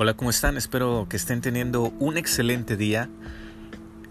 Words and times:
Hola, 0.00 0.14
¿cómo 0.14 0.30
están? 0.30 0.56
Espero 0.56 1.08
que 1.10 1.16
estén 1.16 1.40
teniendo 1.40 1.92
un 1.98 2.18
excelente 2.18 2.76
día. 2.76 3.10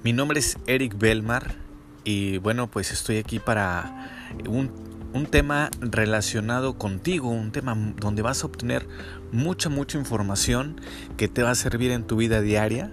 Mi 0.03 0.11
nombre 0.11 0.37
es 0.37 0.57
Eric 0.67 0.97
Belmar 0.97 1.55
y 2.03 2.39
bueno, 2.39 2.67
pues 2.67 2.91
estoy 2.91 3.19
aquí 3.19 3.39
para 3.39 4.35
un, 4.49 4.69
un, 5.13 5.27
tema 5.27 5.69
relacionado 5.79 6.77
contigo, 6.77 7.29
un 7.29 7.53
tema 7.53 7.73
donde 8.01 8.21
vas 8.21 8.43
a 8.43 8.47
obtener 8.47 8.85
mucha, 9.31 9.69
mucha 9.69 9.97
información 9.97 10.81
que 11.15 11.29
te 11.29 11.41
va 11.41 11.51
a 11.51 11.55
servir 11.55 11.91
en 11.91 12.05
tu 12.05 12.17
vida 12.17 12.41
diaria. 12.41 12.91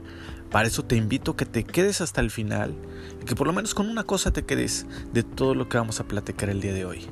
Para 0.52 0.68
eso 0.68 0.84
te 0.84 0.94
invito 0.94 1.32
a 1.32 1.36
que 1.36 1.46
te 1.46 1.64
quedes 1.64 2.00
hasta 2.00 2.20
el 2.20 2.30
final 2.30 2.76
y 3.20 3.24
que 3.24 3.34
por 3.34 3.48
lo 3.48 3.52
menos 3.52 3.74
con 3.74 3.90
una 3.90 4.04
cosa 4.04 4.32
te 4.32 4.44
quedes 4.44 4.86
de 5.12 5.24
todo 5.24 5.56
lo 5.56 5.68
que 5.68 5.78
vamos 5.78 5.98
a 5.98 6.04
platicar 6.04 6.48
el 6.48 6.60
día 6.60 6.72
de 6.72 6.84
hoy. 6.84 7.06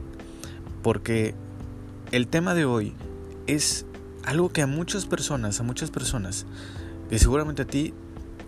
Porque 0.81 1.35
el 2.13 2.29
tema 2.29 2.55
de 2.55 2.67
hoy 2.67 2.95
es 3.49 3.85
algo 4.25 4.53
que 4.53 4.63
a 4.63 4.67
muchas 4.67 5.07
personas, 5.07 5.61
a 5.61 5.63
muchas 5.63 5.91
personas, 5.91 6.47
que 7.11 7.19
seguramente 7.19 7.63
a 7.63 7.67
ti 7.67 7.95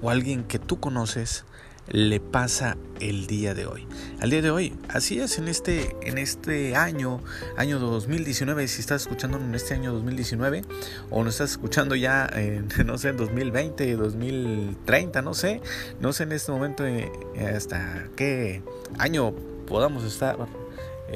o 0.03 0.11
a 0.11 0.13
alguien 0.13 0.45
que 0.45 0.59
tú 0.59 0.81
conoces, 0.81 1.45
le 1.89 2.19
pasa 2.19 2.77
el 3.01 3.27
día 3.27 3.55
de 3.55 3.67
hoy. 3.67 3.87
Al 4.21 4.31
día 4.31 4.41
de 4.41 4.51
hoy, 4.51 4.73
así 4.89 5.21
es 5.21 5.39
en 5.39 5.49
este 5.49 5.95
en 6.03 6.17
este 6.17 6.77
año, 6.77 7.21
año 7.57 7.79
2019, 7.79 8.67
si 8.69 8.81
estás 8.81 9.03
escuchando 9.03 9.39
en 9.39 9.55
este 9.55 9.75
año 9.75 9.93
2019 9.93 10.65
o 11.11 11.23
no 11.23 11.31
estás 11.31 11.53
escuchando 11.53 11.95
ya 11.95 12.27
en 12.33 12.69
no 12.87 12.97
sé, 12.97 13.11
en 13.11 13.17
2020, 13.19 13.97
2030, 13.97 15.23
no 15.23 15.35
sé, 15.35 15.61
no 16.01 16.13
sé 16.13 16.23
en 16.23 16.33
este 16.33 16.53
momento 16.53 16.87
eh, 16.87 17.11
hasta 17.55 18.09
qué 18.17 18.63
año 18.99 19.35
podamos 19.67 20.05
estar 20.05 20.39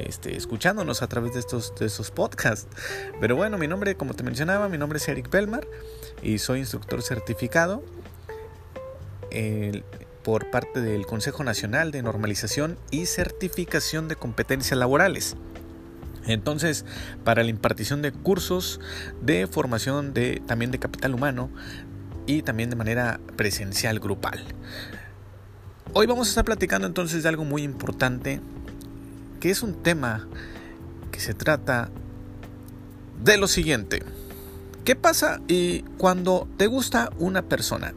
este, 0.06 0.36
escuchándonos 0.36 1.02
a 1.02 1.08
través 1.08 1.34
de 1.34 1.40
estos, 1.40 1.74
de 1.78 1.86
estos 1.86 2.10
podcasts. 2.10 2.68
Pero 3.20 3.36
bueno, 3.36 3.58
mi 3.58 3.68
nombre, 3.68 3.96
como 3.96 4.14
te 4.14 4.22
mencionaba, 4.22 4.68
mi 4.68 4.78
nombre 4.78 4.98
es 4.98 5.08
Eric 5.08 5.30
Belmar 5.30 5.66
y 6.22 6.38
soy 6.38 6.60
instructor 6.60 7.02
certificado 7.02 7.82
por 10.22 10.50
parte 10.50 10.80
del 10.80 11.06
Consejo 11.06 11.44
Nacional 11.44 11.90
de 11.90 12.02
Normalización 12.02 12.78
y 12.90 13.06
Certificación 13.06 14.08
de 14.08 14.16
Competencias 14.16 14.78
Laborales. 14.78 15.36
Entonces, 16.26 16.84
para 17.24 17.42
la 17.42 17.50
impartición 17.50 18.02
de 18.02 18.12
cursos 18.12 18.80
de 19.22 19.46
formación 19.46 20.12
de, 20.12 20.42
también 20.46 20.70
de 20.70 20.78
capital 20.78 21.14
humano 21.14 21.50
y 22.26 22.42
también 22.42 22.68
de 22.68 22.76
manera 22.76 23.20
presencial 23.36 24.00
grupal. 24.00 24.44
Hoy 25.94 26.06
vamos 26.06 26.28
a 26.28 26.30
estar 26.30 26.44
platicando 26.44 26.86
entonces 26.86 27.22
de 27.22 27.28
algo 27.30 27.44
muy 27.44 27.62
importante 27.62 28.42
que 29.40 29.50
es 29.50 29.62
un 29.62 29.74
tema 29.82 30.26
que 31.10 31.20
se 31.20 31.34
trata 31.34 31.90
de 33.22 33.36
lo 33.36 33.48
siguiente. 33.48 34.02
¿Qué 34.84 34.96
pasa 34.96 35.40
y 35.48 35.82
cuando 35.98 36.48
te 36.56 36.66
gusta 36.66 37.10
una 37.18 37.42
persona? 37.42 37.94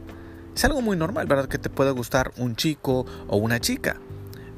Es 0.54 0.64
algo 0.64 0.82
muy 0.82 0.96
normal, 0.96 1.26
¿verdad? 1.26 1.48
Que 1.48 1.58
te 1.58 1.70
pueda 1.70 1.90
gustar 1.92 2.32
un 2.36 2.56
chico 2.56 3.06
o 3.28 3.36
una 3.36 3.60
chica. 3.60 3.96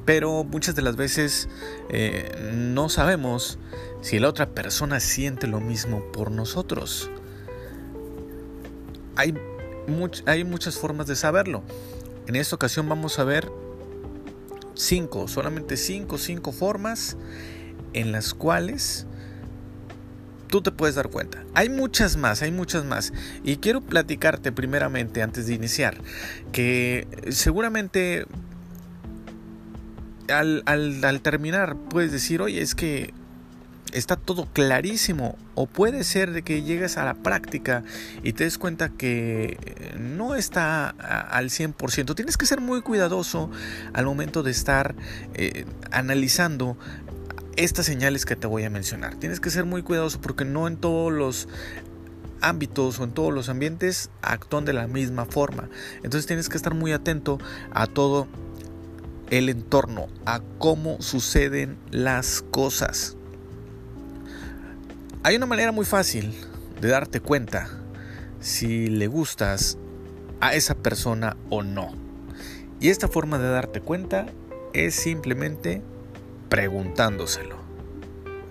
Pero 0.03 0.43
muchas 0.43 0.75
de 0.75 0.81
las 0.81 0.97
veces 0.97 1.49
eh, 1.89 2.51
no 2.53 2.89
sabemos 2.89 3.57
si 4.01 4.19
la 4.19 4.29
otra 4.29 4.49
persona 4.49 4.99
siente 4.99 5.47
lo 5.47 5.59
mismo 5.61 6.03
por 6.11 6.29
nosotros. 6.29 7.09
Hay, 9.15 9.33
hay 10.25 10.43
muchas 10.43 10.75
formas 10.75 11.07
de 11.07 11.15
saberlo. 11.15 11.63
En 12.27 12.35
esta 12.35 12.55
ocasión 12.55 12.89
vamos 12.89 13.17
a 13.17 13.23
ver 13.23 13.49
cinco, 14.75 15.27
solamente 15.27 15.77
cinco, 15.77 16.17
cinco 16.17 16.51
formas 16.51 17.17
en 17.93 18.11
las 18.11 18.33
cuales 18.33 19.07
tú 20.47 20.61
te 20.61 20.71
puedes 20.71 20.95
dar 20.95 21.09
cuenta. 21.09 21.43
Hay 21.53 21.69
muchas 21.69 22.17
más, 22.17 22.41
hay 22.41 22.51
muchas 22.51 22.85
más. 22.85 23.13
Y 23.43 23.57
quiero 23.57 23.81
platicarte 23.81 24.51
primeramente, 24.51 25.21
antes 25.21 25.47
de 25.47 25.53
iniciar, 25.53 25.97
que 26.51 27.07
seguramente 27.29 28.25
al, 30.29 30.63
al, 30.65 31.03
al 31.03 31.21
terminar 31.21 31.75
puedes 31.89 32.11
decir, 32.11 32.41
oye, 32.41 32.61
es 32.61 32.75
que 32.75 33.13
está 33.95 34.17
todo 34.17 34.47
clarísimo. 34.51 35.37
O 35.55 35.67
puede 35.67 36.03
ser 36.03 36.31
de 36.31 36.41
que 36.41 36.63
llegues 36.63 36.97
a 36.97 37.05
la 37.05 37.15
práctica 37.15 37.83
y 38.23 38.33
te 38.33 38.43
des 38.43 38.57
cuenta 38.57 38.89
que 38.89 39.57
eh, 39.65 39.95
no 39.97 40.35
está 40.35 40.89
al 40.89 41.49
100%. 41.49 42.15
Tienes 42.15 42.37
que 42.37 42.45
ser 42.45 42.61
muy 42.61 42.81
cuidadoso 42.81 43.49
al 43.93 44.05
momento 44.05 44.43
de 44.43 44.51
estar 44.51 44.95
eh, 45.33 45.65
analizando 45.91 46.77
estas 47.55 47.85
señales 47.85 48.25
que 48.25 48.35
te 48.35 48.47
voy 48.47 48.63
a 48.65 48.69
mencionar. 48.69 49.15
Tienes 49.15 49.39
que 49.39 49.49
ser 49.49 49.65
muy 49.65 49.81
cuidadoso 49.81 50.19
porque 50.19 50.43
no 50.43 50.67
en 50.67 50.77
todos 50.77 51.11
los 51.11 51.47
ámbitos 52.41 52.99
o 52.99 53.05
en 53.05 53.11
todos 53.11 53.33
los 53.33 53.47
ambientes 53.47 54.09
actúan 54.21 54.65
de 54.65 54.73
la 54.73 54.87
misma 54.87 55.25
forma. 55.25 55.69
Entonces 56.03 56.25
tienes 56.25 56.49
que 56.49 56.57
estar 56.57 56.73
muy 56.73 56.91
atento 56.91 57.39
a 57.71 57.87
todo 57.87 58.27
el 59.29 59.49
entorno, 59.49 60.07
a 60.25 60.41
cómo 60.59 61.01
suceden 61.01 61.77
las 61.91 62.43
cosas. 62.51 63.14
Hay 65.25 65.35
una 65.37 65.47
manera 65.47 65.71
muy 65.71 65.85
fácil 65.85 66.35
de 66.79 66.87
darte 66.87 67.19
cuenta 67.19 67.67
si 68.39 68.85
le 68.85 69.07
gustas 69.07 69.75
a 70.39 70.53
esa 70.53 70.75
persona 70.75 71.35
o 71.49 71.63
no. 71.63 71.95
Y 72.79 72.89
esta 72.89 73.07
forma 73.07 73.39
de 73.39 73.49
darte 73.49 73.81
cuenta 73.81 74.27
es 74.73 74.93
simplemente 74.93 75.81
preguntándoselo. 76.47 77.55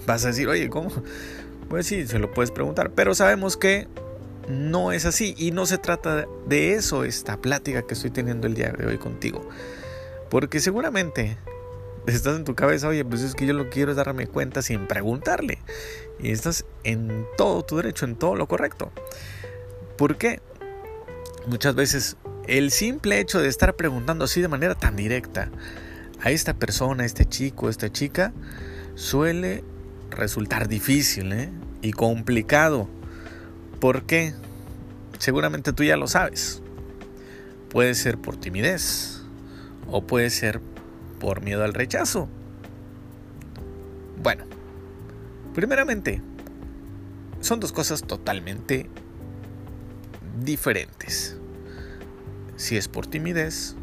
Vas 0.05 0.25
a 0.25 0.29
decir, 0.29 0.49
oye, 0.49 0.69
¿cómo? 0.69 0.91
Pues 1.69 1.87
sí, 1.87 2.09
se 2.09 2.19
lo 2.19 2.35
puedes 2.35 2.51
preguntar, 2.51 2.91
pero 2.91 3.15
sabemos 3.15 3.57
que 3.57 3.87
no 4.49 4.91
es 4.91 5.07
así 5.07 5.35
y 5.39 5.53
no 5.53 5.67
se 5.67 5.79
trata 5.79 6.27
de 6.49 6.75
eso 6.75 7.05
esta 7.05 7.37
plática 7.37 7.83
que 7.83 7.95
estoy 7.95 8.11
teniendo 8.11 8.49
el 8.49 8.55
día 8.55 8.73
de 8.77 8.85
hoy 8.85 8.99
contigo. 8.99 9.49
Porque 10.29 10.59
seguramente 10.59 11.39
estás 12.07 12.37
en 12.37 12.45
tu 12.45 12.55
cabeza, 12.55 12.89
oye, 12.89 13.05
pues 13.05 13.23
es 13.23 13.35
que 13.35 13.47
yo 13.47 13.55
lo 13.55 13.71
quiero 13.71 13.93
es 13.93 13.97
darme 13.97 14.27
cuenta 14.27 14.61
sin 14.61 14.87
preguntarle. 14.87 15.59
Y 16.19 16.31
estás 16.31 16.65
en 16.85 17.27
todo 17.37 17.65
tu 17.65 17.77
derecho, 17.77 18.05
en 18.05 18.17
todo 18.17 18.37
lo 18.37 18.47
correcto. 18.47 18.93
¿Por 19.97 20.17
qué? 20.17 20.41
Muchas 21.47 21.75
veces 21.75 22.17
el 22.47 22.71
simple 22.71 23.21
hecho 23.21 23.41
de 23.41 23.49
estar 23.49 23.75
preguntando 23.75 24.25
así 24.25 24.41
de 24.41 24.49
manera 24.49 24.75
tan 24.75 24.97
directa 24.97 25.51
a 26.21 26.31
esta 26.31 26.55
persona, 26.55 27.03
a 27.03 27.07
este 27.07 27.27
chico, 27.27 27.67
a 27.67 27.71
esta 27.71 27.91
chica, 27.91 28.33
suele 28.95 29.65
resultar 30.11 30.69
difícil 30.69 31.33
¿eh? 31.33 31.51
y 31.83 31.93
complicado. 31.93 32.89
¿Por 33.81 34.05
qué? 34.05 34.35
Seguramente 35.19 35.73
tú 35.73 35.85
ya 35.85 35.97
lo 35.97 36.07
sabes. 36.07 36.63
Puede 37.71 37.95
ser 37.95 38.19
por 38.19 38.37
timidez 38.37 39.23
o 39.91 40.07
puede 40.07 40.31
ser 40.31 40.61
por 41.19 41.43
miedo 41.43 41.65
al 41.65 41.75
rechazo? 41.75 42.29
Bueno, 44.23 44.45
primeramente, 45.55 46.21
son 47.41 47.61
dos 47.61 47.73
cosas 47.73 48.03
totalmente 48.03 48.91
diferentes. 50.43 51.37
Si 52.57 52.77
es 52.77 52.89
por 52.89 53.07
timidez 53.07 53.77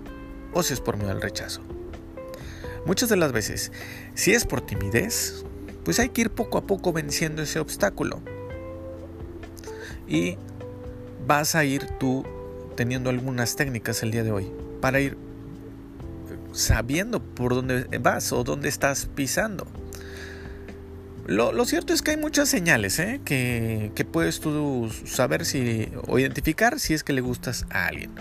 o 0.54 0.64
si 0.64 0.74
es 0.74 0.82
por 0.82 0.98
miedo 0.98 1.12
al 1.12 1.22
rechazo. 1.22 1.62
Muchas 2.86 3.10
de 3.10 3.18
las 3.18 3.32
veces, 3.32 3.72
si 4.16 4.34
es 4.34 4.46
por 4.46 4.62
timidez, 4.62 5.46
pues 5.84 6.00
hay 6.00 6.10
que 6.10 6.22
ir 6.22 6.32
poco 6.32 6.58
a 6.58 6.64
poco 6.64 6.94
venciendo 6.94 7.42
ese 7.42 7.60
obstáculo. 7.60 8.20
Y 10.08 10.38
vas 11.28 11.56
a 11.56 11.64
ir 11.64 11.86
tú 12.00 12.26
teniendo 12.76 13.10
algunas 13.10 13.56
técnicas 13.56 14.02
el 14.04 14.12
día 14.12 14.24
de 14.24 14.32
hoy 14.32 14.52
para 14.82 15.00
ir 15.00 15.18
sabiendo 16.52 17.22
por 17.22 17.54
dónde 17.54 17.86
vas 18.00 18.32
o 18.34 18.44
dónde 18.44 18.70
estás 18.70 19.06
pisando. 19.06 19.68
Lo, 21.28 21.66
cierto 21.66 21.94
es 21.94 22.02
que 22.02 22.12
hay 22.12 22.18
muchas 22.18 22.50
señales 22.50 23.00
¿eh? 23.00 23.22
que, 23.24 24.08
puedes 24.12 24.40
tú 24.40 24.92
saber 25.06 25.46
si, 25.46 25.90
o 26.08 26.20
identificar 26.20 26.80
si 26.80 26.94
es 26.94 27.04
que 27.04 27.14
le 27.14 27.22
gustas 27.22 27.66
a 27.70 27.88
alguien. 27.88 28.12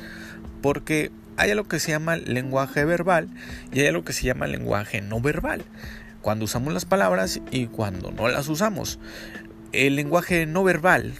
Porque 0.62 1.10
hay 1.36 1.50
algo 1.50 1.66
que 1.66 1.80
se 1.80 1.90
llama 1.90 2.16
lenguaje 2.16 2.84
verbal 2.84 3.28
y 3.72 3.80
hay 3.80 3.86
algo 3.86 4.04
que 4.04 4.12
se 4.12 4.24
llama 4.24 4.46
lenguaje 4.46 5.00
no 5.00 5.20
verbal. 5.20 5.64
Cuando 6.22 6.44
usamos 6.44 6.74
las 6.74 6.84
palabras 6.84 7.40
y 7.50 7.66
cuando 7.66 8.12
no 8.12 8.28
las 8.28 8.48
usamos. 8.48 8.98
El 9.72 9.96
lenguaje 9.96 10.46
no 10.46 10.62
verbal 10.62 11.14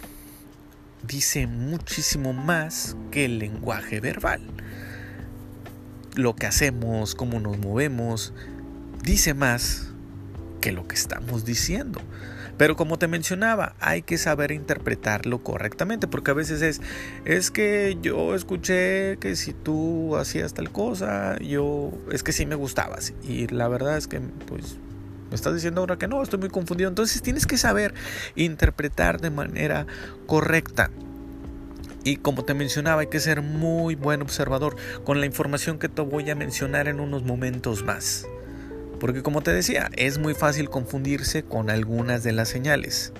dice 1.07 1.47
muchísimo 1.47 2.33
más 2.33 2.95
que 3.09 3.25
el 3.25 3.39
lenguaje 3.39 3.99
verbal 3.99 4.41
lo 6.15 6.35
que 6.35 6.47
hacemos, 6.47 7.15
cómo 7.15 7.39
nos 7.39 7.57
movemos, 7.57 8.33
dice 9.03 9.33
más 9.33 9.90
que 10.61 10.71
lo 10.71 10.87
que 10.87 10.95
estamos 10.95 11.43
diciendo. 11.43 11.99
Pero 12.57 12.75
como 12.75 12.99
te 12.99 13.07
mencionaba, 13.07 13.75
hay 13.79 14.03
que 14.03 14.17
saber 14.17 14.51
interpretarlo 14.51 15.43
correctamente, 15.43 16.07
porque 16.07 16.31
a 16.31 16.35
veces 16.35 16.61
es, 16.61 16.79
es 17.25 17.49
que 17.49 17.97
yo 18.01 18.35
escuché 18.35 19.17
que 19.17 19.35
si 19.35 19.53
tú 19.53 20.15
hacías 20.15 20.53
tal 20.53 20.71
cosa, 20.71 21.39
yo, 21.39 21.91
es 22.11 22.21
que 22.23 22.31
sí 22.31 22.45
me 22.45 22.55
gustabas. 22.55 23.13
Y 23.23 23.47
la 23.47 23.67
verdad 23.67 23.97
es 23.97 24.07
que, 24.07 24.19
pues, 24.19 24.77
me 25.29 25.35
estás 25.35 25.55
diciendo 25.55 25.81
ahora 25.81 25.97
que 25.97 26.07
no, 26.07 26.21
estoy 26.21 26.39
muy 26.39 26.49
confundido. 26.49 26.89
Entonces 26.89 27.21
tienes 27.21 27.47
que 27.47 27.57
saber 27.57 27.93
interpretar 28.35 29.21
de 29.21 29.31
manera 29.31 29.87
correcta. 30.27 30.91
Y 32.03 32.17
como 32.17 32.45
te 32.45 32.53
mencionaba, 32.53 33.01
hay 33.01 33.07
que 33.07 33.19
ser 33.19 33.41
muy 33.41 33.95
buen 33.95 34.21
observador 34.21 34.75
con 35.03 35.19
la 35.19 35.25
información 35.25 35.79
que 35.79 35.89
te 35.89 36.01
voy 36.01 36.29
a 36.29 36.35
mencionar 36.35 36.87
en 36.87 36.99
unos 36.99 37.23
momentos 37.23 37.83
más. 37.83 38.27
Porque 39.01 39.23
como 39.23 39.41
te 39.41 39.51
decía, 39.51 39.89
es 39.97 40.19
muy 40.19 40.35
fácil 40.35 40.69
confundirse 40.69 41.41
con 41.41 41.71
algunas 41.71 42.21
de 42.21 42.33
las 42.33 42.49
señales. 42.49 43.11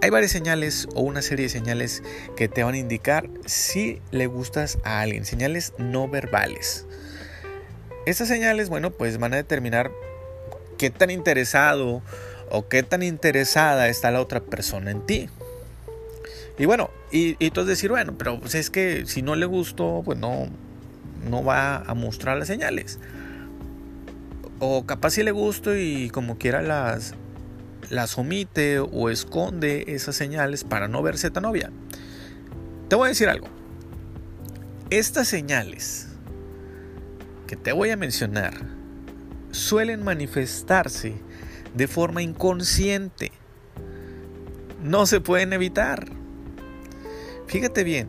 Hay 0.00 0.08
varias 0.08 0.32
señales 0.32 0.88
o 0.94 1.02
una 1.02 1.20
serie 1.20 1.44
de 1.44 1.48
señales 1.50 2.02
que 2.34 2.48
te 2.48 2.62
van 2.62 2.74
a 2.74 2.78
indicar 2.78 3.28
si 3.44 4.00
le 4.10 4.26
gustas 4.26 4.78
a 4.84 5.02
alguien, 5.02 5.26
señales 5.26 5.74
no 5.76 6.08
verbales. 6.08 6.86
Estas 8.06 8.28
señales, 8.28 8.70
bueno, 8.70 8.90
pues 8.90 9.18
van 9.18 9.34
a 9.34 9.36
determinar 9.36 9.90
qué 10.78 10.88
tan 10.88 11.10
interesado 11.10 12.00
o 12.50 12.68
qué 12.68 12.82
tan 12.82 13.02
interesada 13.02 13.88
está 13.88 14.10
la 14.10 14.22
otra 14.22 14.40
persona 14.40 14.92
en 14.92 15.04
ti. 15.04 15.28
Y 16.58 16.64
bueno, 16.64 16.88
y, 17.12 17.36
y 17.38 17.50
tú 17.50 17.66
decir, 17.66 17.90
bueno, 17.90 18.16
pero 18.16 18.40
pues 18.40 18.54
es 18.54 18.70
que 18.70 19.04
si 19.04 19.20
no 19.20 19.36
le 19.36 19.44
gustó, 19.44 20.00
pues 20.06 20.18
no, 20.18 20.48
no 21.28 21.44
va 21.44 21.76
a 21.76 21.92
mostrar 21.92 22.38
las 22.38 22.48
señales. 22.48 22.98
O 24.60 24.86
capaz 24.86 25.10
si 25.10 25.22
le 25.22 25.30
gusto 25.30 25.76
y 25.76 26.10
como 26.10 26.38
quiera 26.38 26.62
las, 26.62 27.14
las 27.90 28.18
omite 28.18 28.80
o 28.80 29.08
esconde 29.10 29.84
esas 29.88 30.16
señales 30.16 30.64
para 30.64 30.88
no 30.88 31.02
verse 31.02 31.30
tan 31.30 31.44
obvia. 31.44 31.70
Te 32.88 32.96
voy 32.96 33.06
a 33.06 33.08
decir 33.10 33.28
algo. 33.28 33.48
Estas 34.90 35.28
señales 35.28 36.08
que 37.46 37.56
te 37.56 37.72
voy 37.72 37.90
a 37.90 37.96
mencionar 37.96 38.54
suelen 39.50 40.02
manifestarse 40.02 41.14
de 41.74 41.86
forma 41.86 42.22
inconsciente. 42.22 43.32
No 44.82 45.06
se 45.06 45.20
pueden 45.20 45.52
evitar. 45.52 46.08
Fíjate 47.46 47.84
bien, 47.84 48.08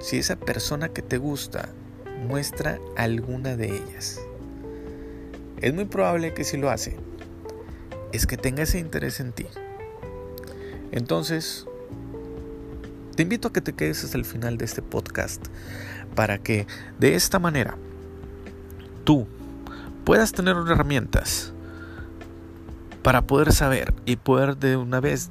si 0.00 0.18
esa 0.18 0.36
persona 0.36 0.88
que 0.88 1.02
te 1.02 1.18
gusta 1.18 1.68
muestra 2.26 2.78
alguna 2.96 3.56
de 3.56 3.76
ellas. 3.76 4.20
Es 5.64 5.72
muy 5.72 5.86
probable 5.86 6.34
que 6.34 6.44
si 6.44 6.58
lo 6.58 6.68
hace, 6.68 6.94
es 8.12 8.26
que 8.26 8.36
tenga 8.36 8.64
ese 8.64 8.78
interés 8.78 9.18
en 9.18 9.32
ti. 9.32 9.46
Entonces, 10.92 11.64
te 13.16 13.22
invito 13.22 13.48
a 13.48 13.52
que 13.54 13.62
te 13.62 13.72
quedes 13.72 14.04
hasta 14.04 14.18
el 14.18 14.26
final 14.26 14.58
de 14.58 14.66
este 14.66 14.82
podcast 14.82 15.46
para 16.14 16.36
que 16.36 16.66
de 16.98 17.14
esta 17.14 17.38
manera 17.38 17.78
tú 19.04 19.26
puedas 20.04 20.32
tener 20.32 20.54
herramientas 20.54 21.54
para 23.02 23.22
poder 23.22 23.50
saber 23.50 23.94
y 24.04 24.16
poder 24.16 24.58
de 24.58 24.76
una 24.76 25.00
vez 25.00 25.30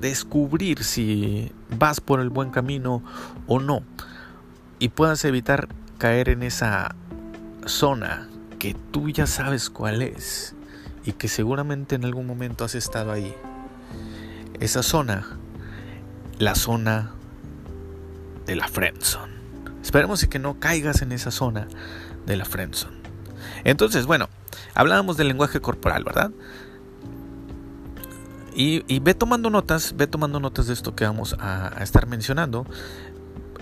descubrir 0.00 0.82
si 0.82 1.52
vas 1.78 2.00
por 2.00 2.20
el 2.20 2.30
buen 2.30 2.52
camino 2.52 3.02
o 3.46 3.60
no 3.60 3.82
y 4.78 4.88
puedas 4.88 5.22
evitar 5.26 5.68
caer 5.98 6.30
en 6.30 6.42
esa 6.42 6.94
zona 7.66 8.30
que 8.62 8.76
tú 8.92 9.10
ya 9.10 9.26
sabes 9.26 9.70
cuál 9.70 10.02
es 10.02 10.54
y 11.04 11.14
que 11.14 11.26
seguramente 11.26 11.96
en 11.96 12.04
algún 12.04 12.28
momento 12.28 12.64
has 12.64 12.76
estado 12.76 13.10
ahí. 13.10 13.34
Esa 14.60 14.84
zona, 14.84 15.26
la 16.38 16.54
zona 16.54 17.10
de 18.46 18.54
la 18.54 18.68
friendzone. 18.68 19.32
Esperemos 19.82 20.24
que 20.28 20.38
no 20.38 20.60
caigas 20.60 21.02
en 21.02 21.10
esa 21.10 21.32
zona 21.32 21.66
de 22.24 22.36
la 22.36 22.44
friendzone. 22.44 22.96
Entonces, 23.64 24.06
bueno, 24.06 24.28
hablábamos 24.74 25.16
del 25.16 25.26
lenguaje 25.26 25.58
corporal, 25.58 26.04
¿verdad? 26.04 26.30
Y, 28.54 29.00
ve 29.00 29.14
tomando 29.14 29.50
notas, 29.50 29.96
ve 29.96 30.06
tomando 30.06 30.38
notas 30.38 30.68
de 30.68 30.74
esto 30.74 30.94
que 30.94 31.04
vamos 31.04 31.34
a, 31.40 31.82
estar 31.82 32.06
mencionando. 32.06 32.64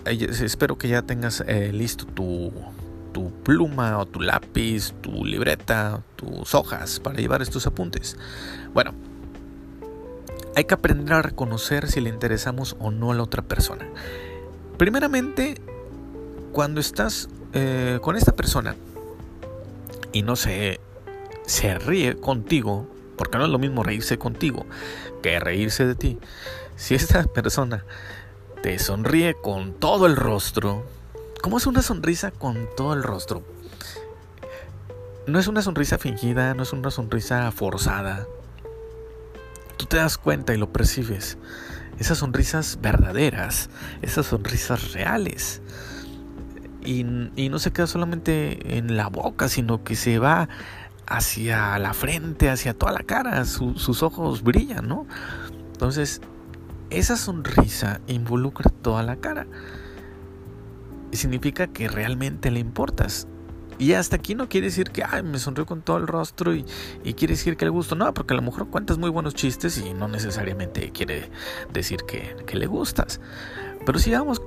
Espero 0.04 0.76
que 0.76 0.88
ya 0.88 1.00
tengas 1.00 1.42
eh, 1.46 1.72
listo 1.72 2.04
tu, 2.04 2.52
tu 3.12 3.30
pluma 3.42 3.98
o 3.98 4.06
tu 4.06 4.20
lápiz, 4.20 4.92
tu 5.00 5.24
libreta, 5.24 6.02
tus 6.16 6.54
hojas 6.54 7.00
para 7.00 7.18
llevar 7.18 7.42
estos 7.42 7.66
apuntes. 7.66 8.16
Bueno, 8.72 8.94
hay 10.56 10.64
que 10.64 10.74
aprender 10.74 11.14
a 11.14 11.22
reconocer 11.22 11.88
si 11.88 12.00
le 12.00 12.10
interesamos 12.10 12.76
o 12.80 12.90
no 12.90 13.12
a 13.12 13.14
la 13.14 13.22
otra 13.22 13.42
persona. 13.42 13.88
Primeramente, 14.76 15.60
cuando 16.52 16.80
estás 16.80 17.28
eh, 17.52 17.98
con 18.02 18.16
esta 18.16 18.34
persona 18.34 18.76
y 20.12 20.22
no 20.22 20.36
se, 20.36 20.80
se 21.46 21.78
ríe 21.78 22.16
contigo, 22.16 22.88
porque 23.16 23.38
no 23.38 23.44
es 23.44 23.50
lo 23.50 23.58
mismo 23.58 23.82
reírse 23.82 24.18
contigo 24.18 24.66
que 25.22 25.38
reírse 25.38 25.86
de 25.86 25.94
ti. 25.94 26.18
Si 26.76 26.94
esta 26.94 27.24
persona 27.34 27.84
te 28.62 28.78
sonríe 28.78 29.34
con 29.34 29.72
todo 29.72 30.06
el 30.06 30.16
rostro, 30.16 30.84
¿cómo 31.40 31.58
es 31.58 31.66
una 31.66 31.82
sonrisa 31.82 32.30
con 32.30 32.68
todo 32.76 32.94
el 32.94 33.02
rostro? 33.02 33.42
No 35.26 35.38
es 35.38 35.46
una 35.46 35.62
sonrisa 35.62 35.98
fingida, 35.98 36.54
no 36.54 36.62
es 36.62 36.72
una 36.72 36.90
sonrisa 36.90 37.50
forzada. 37.52 38.26
Tú 39.76 39.86
te 39.86 39.96
das 39.96 40.18
cuenta 40.18 40.54
y 40.54 40.58
lo 40.58 40.72
percibes. 40.72 41.38
Esas 41.98 42.18
sonrisas 42.18 42.78
verdaderas, 42.80 43.70
esas 44.02 44.26
sonrisas 44.26 44.92
reales. 44.92 45.62
Y, 46.84 47.04
no 47.04 47.58
se 47.58 47.72
queda 47.72 47.86
solamente 47.86 48.78
en 48.78 48.96
la 48.96 49.08
boca, 49.08 49.48
sino 49.48 49.84
que 49.84 49.96
se 49.96 50.18
va 50.18 50.48
hacia 51.06 51.78
la 51.78 51.92
frente, 51.92 52.48
hacia 52.48 52.74
toda 52.74 52.92
la 52.92 53.02
cara, 53.02 53.44
sus 53.44 54.02
ojos 54.02 54.42
brillan, 54.42 54.88
¿no? 54.88 55.06
Entonces, 55.72 56.20
esa 56.88 57.16
sonrisa 57.16 58.00
involucra 58.06 58.70
toda 58.70 59.02
la 59.02 59.16
cara. 59.16 59.46
Significa 61.12 61.66
que 61.68 61.88
realmente 61.88 62.50
le 62.50 62.60
importas. 62.60 63.26
Y 63.80 63.94
hasta 63.94 64.16
aquí 64.16 64.34
no 64.34 64.46
quiere 64.50 64.66
decir 64.66 64.90
que 64.90 65.02
me 65.22 65.38
sonrió 65.38 65.64
con 65.64 65.80
todo 65.80 65.96
el 65.96 66.06
rostro 66.06 66.54
y, 66.54 66.64
quiere 67.14 67.32
decir 67.32 67.56
que 67.56 67.64
le 67.64 67.70
gusto. 67.70 67.96
No, 67.96 68.12
porque 68.12 68.34
a 68.34 68.36
lo 68.36 68.42
mejor 68.42 68.68
cuentas 68.68 68.98
muy 68.98 69.08
buenos 69.08 69.34
chistes 69.34 69.78
y 69.78 69.94
no 69.94 70.06
necesariamente 70.06 70.90
quiere 70.92 71.30
decir 71.72 72.00
que, 72.06 72.36
le 72.54 72.66
gustas. 72.66 73.20
Pero 73.86 73.98
si 73.98 74.10
vamos 74.10 74.42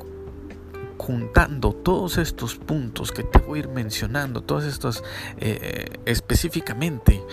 juntando 0.99 1.73
todos 1.73 2.19
estos 2.19 2.55
puntos 2.55 3.11
que 3.11 3.23
te 3.23 3.39
voy 3.39 3.59
a 3.59 3.63
ir 3.63 3.69
mencionando, 3.69 4.41
todos 4.41 4.65
estos 4.65 5.03
eh, 5.37 5.97
específicamente, 6.05 7.23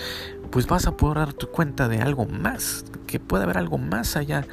pues 0.51 0.67
vas 0.67 0.87
a 0.87 0.97
poder 0.97 1.19
darte 1.19 1.47
cuenta 1.47 1.87
de 1.87 2.01
algo 2.01 2.25
más, 2.25 2.87
que 3.07 3.21
puede 3.21 3.45
haber 3.45 3.59
algo 3.59 3.77
más 3.77 4.17
allá 4.17 4.47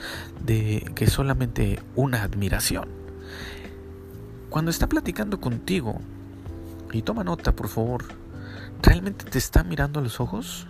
de 0.43 0.91
que 0.96 1.07
solamente 1.07 1.79
una 1.96 2.24
admiración. 2.24 2.96
Cuando 4.49 4.71
está 4.71 4.87
platicando 4.87 5.39
contigo, 5.39 5.99
y 6.91 7.01
toma 7.01 7.23
nota 7.23 7.55
por 7.55 7.67
favor, 7.67 8.05
¿realmente 8.81 9.25
te 9.25 9.37
está 9.37 9.63
mirando 9.63 9.99
a 9.99 10.03
los 10.03 10.19
ojos? 10.19 10.67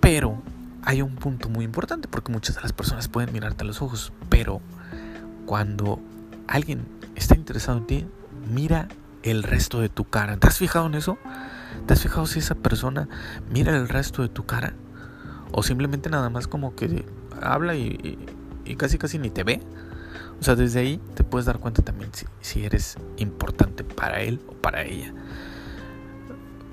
Pero 0.00 0.42
hay 0.82 1.02
un 1.02 1.16
punto 1.16 1.48
muy 1.48 1.64
importante, 1.64 2.08
porque 2.08 2.32
muchas 2.32 2.56
de 2.56 2.62
las 2.62 2.72
personas 2.72 3.08
pueden 3.08 3.32
mirarte 3.32 3.64
a 3.64 3.66
los 3.66 3.82
ojos, 3.82 4.12
pero 4.28 4.60
cuando 5.46 6.00
alguien 6.46 6.86
está 7.14 7.34
interesado 7.34 7.78
en 7.78 7.86
ti, 7.86 8.06
mira 8.52 8.88
el 9.22 9.42
resto 9.42 9.80
de 9.80 9.88
tu 9.88 10.04
cara. 10.04 10.36
¿Te 10.36 10.46
has 10.46 10.58
fijado 10.58 10.86
en 10.86 10.94
eso? 10.94 11.18
¿Te 11.86 11.94
has 11.94 12.02
fijado 12.02 12.26
si 12.26 12.38
esa 12.38 12.54
persona 12.54 13.08
mira 13.50 13.76
el 13.76 13.88
resto 13.88 14.22
de 14.22 14.28
tu 14.28 14.46
cara? 14.46 14.74
O 15.52 15.62
simplemente 15.62 16.10
nada 16.10 16.30
más 16.30 16.46
como 16.46 16.74
que 16.74 17.04
habla 17.42 17.74
y, 17.74 18.18
casi 18.76 18.98
casi 18.98 19.18
ni 19.18 19.30
te 19.30 19.44
ve. 19.44 19.62
O 20.40 20.44
sea, 20.44 20.54
desde 20.54 20.80
ahí 20.80 21.00
te 21.14 21.24
puedes 21.24 21.46
dar 21.46 21.58
cuenta 21.58 21.82
también 21.82 22.10
si, 22.40 22.64
eres 22.64 22.96
importante 23.16 23.84
para 23.84 24.20
él 24.22 24.40
o 24.46 24.52
para 24.52 24.84
ella. 24.84 25.12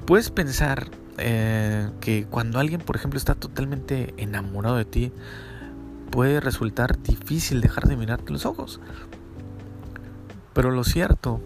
Puedes 0.05 0.29
pensar 0.29 0.89
eh, 1.17 1.89
que 1.99 2.25
cuando 2.25 2.59
alguien, 2.59 2.81
por 2.81 2.95
ejemplo, 2.95 3.17
está 3.17 3.33
totalmente 3.33 4.13
enamorado 4.17 4.77
de 4.77 4.85
ti, 4.85 5.11
puede 6.11 6.39
resultar 6.39 7.01
difícil 7.01 7.61
dejar 7.61 7.87
de 7.87 7.97
mirarte 7.97 8.31
los 8.31 8.45
ojos. 8.45 8.79
Pero 10.53 10.71
lo 10.71 10.83
cierto 10.83 11.41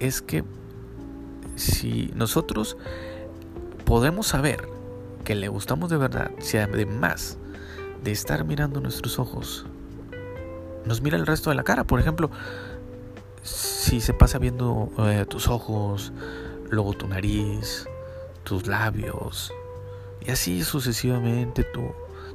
es 0.00 0.22
que 0.22 0.44
si 1.54 2.10
nosotros 2.14 2.76
podemos 3.84 4.26
saber 4.26 4.66
que 5.24 5.34
le 5.34 5.48
gustamos 5.48 5.90
de 5.90 5.98
verdad, 5.98 6.30
si 6.38 6.56
además 6.56 7.38
de 8.02 8.10
estar 8.10 8.44
mirando 8.44 8.80
nuestros 8.80 9.18
ojos, 9.18 9.66
nos 10.84 11.00
mira 11.00 11.16
el 11.16 11.26
resto 11.26 11.50
de 11.50 11.56
la 11.56 11.62
cara, 11.62 11.84
por 11.84 12.00
ejemplo, 12.00 12.30
si 13.42 14.00
se 14.00 14.14
pasa 14.14 14.38
viendo 14.38 14.90
eh, 14.98 15.26
tus 15.28 15.48
ojos, 15.48 16.12
luego 16.70 16.94
tu 16.94 17.08
nariz, 17.08 17.86
tus 18.44 18.66
labios, 18.66 19.52
y 20.20 20.30
así 20.30 20.62
sucesivamente 20.62 21.64
tu, 21.64 21.92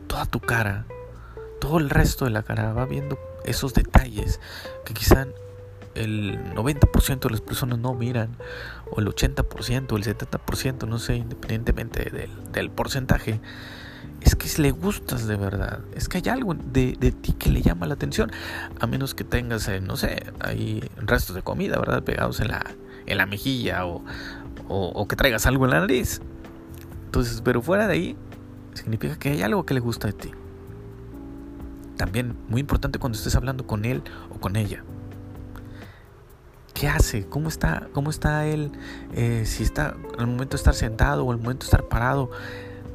toda 0.07 0.25
tu 0.25 0.39
cara, 0.39 0.85
todo 1.59 1.77
el 1.77 1.89
resto 1.89 2.25
de 2.25 2.31
la 2.31 2.43
cara 2.43 2.73
va 2.73 2.85
viendo 2.85 3.17
esos 3.45 3.73
detalles 3.73 4.39
que 4.85 4.93
quizá 4.93 5.27
el 5.95 6.37
90% 6.53 7.19
de 7.19 7.29
las 7.29 7.41
personas 7.41 7.79
no 7.79 7.93
miran, 7.93 8.37
o 8.91 8.99
el 8.99 9.07
80%, 9.07 9.91
o 9.91 9.97
el 9.97 10.03
70%, 10.03 10.87
no 10.87 10.99
sé, 10.99 11.15
independientemente 11.15 12.09
del, 12.09 12.29
del 12.51 12.69
porcentaje. 12.69 13.39
Es 14.21 14.35
que 14.35 14.61
le 14.61 14.71
gustas 14.71 15.27
de 15.27 15.35
verdad, 15.35 15.81
es 15.95 16.09
que 16.09 16.17
hay 16.17 16.29
algo 16.29 16.53
de, 16.53 16.93
ti 17.21 17.33
que 17.33 17.49
le 17.49 17.61
llama 17.61 17.85
la 17.85 17.93
atención, 17.93 18.31
a 18.79 18.87
menos 18.87 19.13
que 19.13 19.23
tengas, 19.23 19.67
eh, 19.67 19.79
no 19.79 19.95
sé, 19.95 20.33
ahí 20.39 20.83
restos 20.97 21.35
de 21.35 21.41
comida, 21.41 21.77
¿verdad? 21.77 22.03
Pegados 22.03 22.39
en 22.39 22.49
la, 22.49 22.65
en 23.05 23.17
la 23.17 23.25
mejilla 23.25 23.85
o, 23.85 24.03
o, 24.67 25.07
que 25.07 25.15
traigas 25.15 25.45
algo 25.45 25.65
en 25.65 25.71
la 25.71 25.79
nariz. 25.81 26.21
Entonces, 27.05 27.41
pero 27.41 27.61
fuera 27.61 27.87
de 27.87 27.93
ahí, 27.93 28.17
significa 28.73 29.17
que 29.17 29.29
hay 29.29 29.41
algo 29.43 29.65
que 29.65 29.73
le 29.73 29.79
gusta 29.79 30.07
de 30.07 30.13
ti. 30.13 30.31
También 31.95 32.35
muy 32.47 32.61
importante 32.61 32.99
cuando 32.99 33.17
estés 33.17 33.35
hablando 33.35 33.65
con 33.65 33.85
él 33.85 34.03
o 34.29 34.39
con 34.39 34.55
ella. 34.55 34.83
¿Qué 36.73 36.87
hace? 36.87 37.25
¿Cómo 37.25 37.49
está, 37.49 37.87
cómo 37.91 38.11
está 38.11 38.45
él? 38.45 38.71
Eh, 39.13 39.43
si 39.45 39.63
está 39.63 39.95
el 40.19 40.27
momento 40.27 40.51
de 40.51 40.57
estar 40.57 40.75
sentado 40.75 41.25
o 41.25 41.31
el 41.31 41.39
momento 41.39 41.61
de 41.61 41.65
estar 41.65 41.85
parado. 41.85 42.29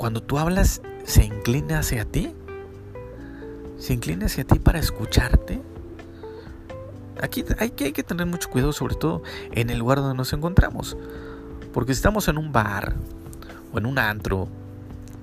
Cuando 0.02 0.20
tú 0.20 0.40
hablas, 0.40 0.82
¿se 1.04 1.24
inclina 1.24 1.78
hacia 1.78 2.04
ti? 2.04 2.34
¿Se 3.78 3.92
inclina 3.92 4.26
hacia 4.26 4.42
ti 4.42 4.58
para 4.58 4.80
escucharte? 4.80 5.62
Aquí 7.20 7.44
hay 7.60 7.70
que, 7.70 8.02
tener 8.02 8.26
mucho 8.26 8.50
cuidado, 8.50 8.72
sobre 8.72 8.96
todo 8.96 9.22
en 9.52 9.70
el 9.70 9.78
lugar 9.78 9.98
donde 9.98 10.16
nos 10.16 10.32
encontramos. 10.32 10.96
Porque 11.72 11.94
si 11.94 11.98
estamos 11.98 12.26
en 12.26 12.36
un 12.36 12.50
bar 12.50 12.96
o 13.72 13.78
en 13.78 13.86
un 13.86 13.96
antro, 13.96 14.48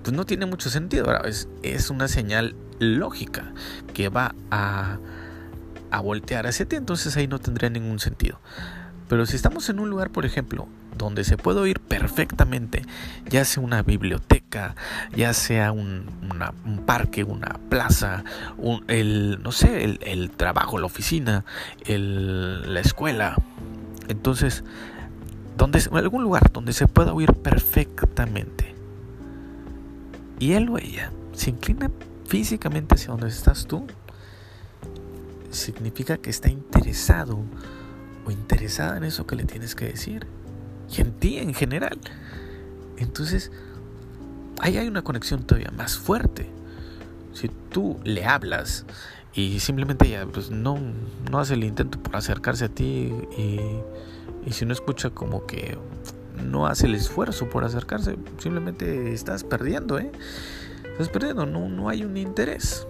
pues 0.02 0.16
no 0.16 0.26
tiene 0.26 0.46
mucho 0.46 0.70
sentido. 0.70 1.14
Es, 1.26 1.50
es 1.62 1.90
una 1.90 2.08
señal 2.08 2.56
lógica 2.80 3.52
que 3.94 4.08
va 4.08 4.34
a 4.50 4.98
voltear 6.02 6.48
hacia 6.48 6.66
ti, 6.66 6.78
entonces 6.78 7.18
ahí 7.18 7.28
no 7.28 7.40
tendría 7.40 7.70
ningún 7.70 8.00
sentido. 8.00 8.40
Pero 9.10 9.26
si 9.26 9.36
estamos 9.36 9.68
en 9.70 9.80
un 9.80 9.90
lugar, 9.90 10.12
por 10.12 10.26
ejemplo, 10.26 10.68
donde 10.96 11.24
se 11.24 11.36
puede 11.36 11.60
oír 11.60 11.80
perfectamente, 11.80 12.86
ya 13.28 13.44
sea 13.44 13.64
una 13.64 13.82
biblioteca, 13.82 14.76
ya 15.16 15.34
sea 15.34 15.72
un, 15.72 16.06
parque, 16.86 17.24
una 17.24 17.60
plaza, 17.70 18.24
el, 18.88 19.42
no 19.42 19.52
sé, 19.52 19.98
el, 20.00 20.30
trabajo, 20.30 20.78
la 20.78 20.86
oficina, 20.86 21.44
la 21.88 22.80
escuela. 22.80 23.36
Entonces, 24.10 24.64
donde, 25.58 25.82
algún 25.92 26.22
lugar 26.22 26.52
donde 26.52 26.72
se 26.72 26.88
pueda 26.88 27.12
oír 27.12 27.34
perfectamente. 27.34 28.76
Y 30.38 30.54
él 30.54 30.70
o 30.70 30.78
ella 30.78 31.12
se 31.34 31.50
inclina 31.50 31.90
físicamente 32.28 32.94
hacia 32.94 33.08
donde 33.08 33.30
estás 33.30 33.66
tú, 33.66 33.88
significa 35.50 36.18
que 36.18 36.30
está 36.30 36.48
interesado 36.48 37.44
interesada 38.34 38.98
en 38.98 39.04
eso 39.04 39.26
que 39.26 39.36
le 39.36 39.44
tienes 39.44 39.76
que 39.76 39.86
decir 39.86 40.28
y 40.96 41.02
en 41.02 41.12
ti 41.12 41.38
en 41.38 41.54
general. 41.54 42.00
Entonces, 42.98 43.52
ahí 44.60 44.78
hay 44.78 44.88
una 44.88 45.04
conexión 45.04 45.44
todavía 45.44 45.72
más 45.72 45.98
fuerte. 45.98 46.50
Si 47.34 47.50
tú 47.70 48.00
le 48.04 48.26
hablas 48.26 48.86
y 49.34 49.60
simplemente 49.60 50.08
ella 50.08 50.26
pues, 50.26 50.50
no, 50.50 50.78
no 51.30 51.40
hace 51.40 51.54
el 51.54 51.64
intento 51.64 52.02
por 52.02 52.16
acercarse 52.16 52.66
a 52.66 52.70
ti 52.70 53.14
y, 53.38 53.60
y 54.46 54.52
si 54.52 54.66
no 54.66 54.74
escucha 54.74 55.12
como 55.12 55.46
que 55.46 55.78
no 56.44 56.68
hace 56.68 56.88
el 56.88 56.96
esfuerzo 56.96 57.50
por 57.50 57.64
acercarse, 57.64 58.18
simplemente 58.38 59.14
estás 59.14 59.44
perdiendo, 59.44 60.00
¿eh? 60.00 60.12
Estás 60.92 61.10
perdiendo, 61.10 61.46
no, 61.46 61.70
no 61.70 61.90
hay 61.90 62.04
un 62.04 62.18
interés. 62.18 62.88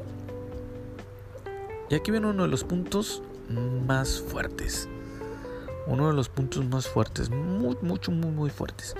Y 1.89 1.95
aquí 1.95 2.11
viene 2.11 2.27
uno 2.27 2.43
de 2.43 2.49
los 2.49 2.63
puntos 2.63 3.23
más 3.87 4.21
fuertes. 4.21 4.87
Uno 5.89 6.07
de 6.07 6.13
los 6.13 6.29
puntos 6.29 6.63
más 6.65 6.87
fuertes, 6.87 7.29
muy, 7.29 7.75
mucho, 7.81 8.11
muy, 8.11 8.31
muy 8.31 8.49
fuertes. 8.49 8.95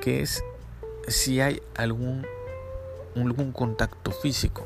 Que 0.00 0.22
es 0.22 0.42
si 1.08 1.40
hay 1.40 1.60
algún, 1.76 2.24
algún 3.16 3.52
contacto 3.52 4.12
físico. 4.12 4.64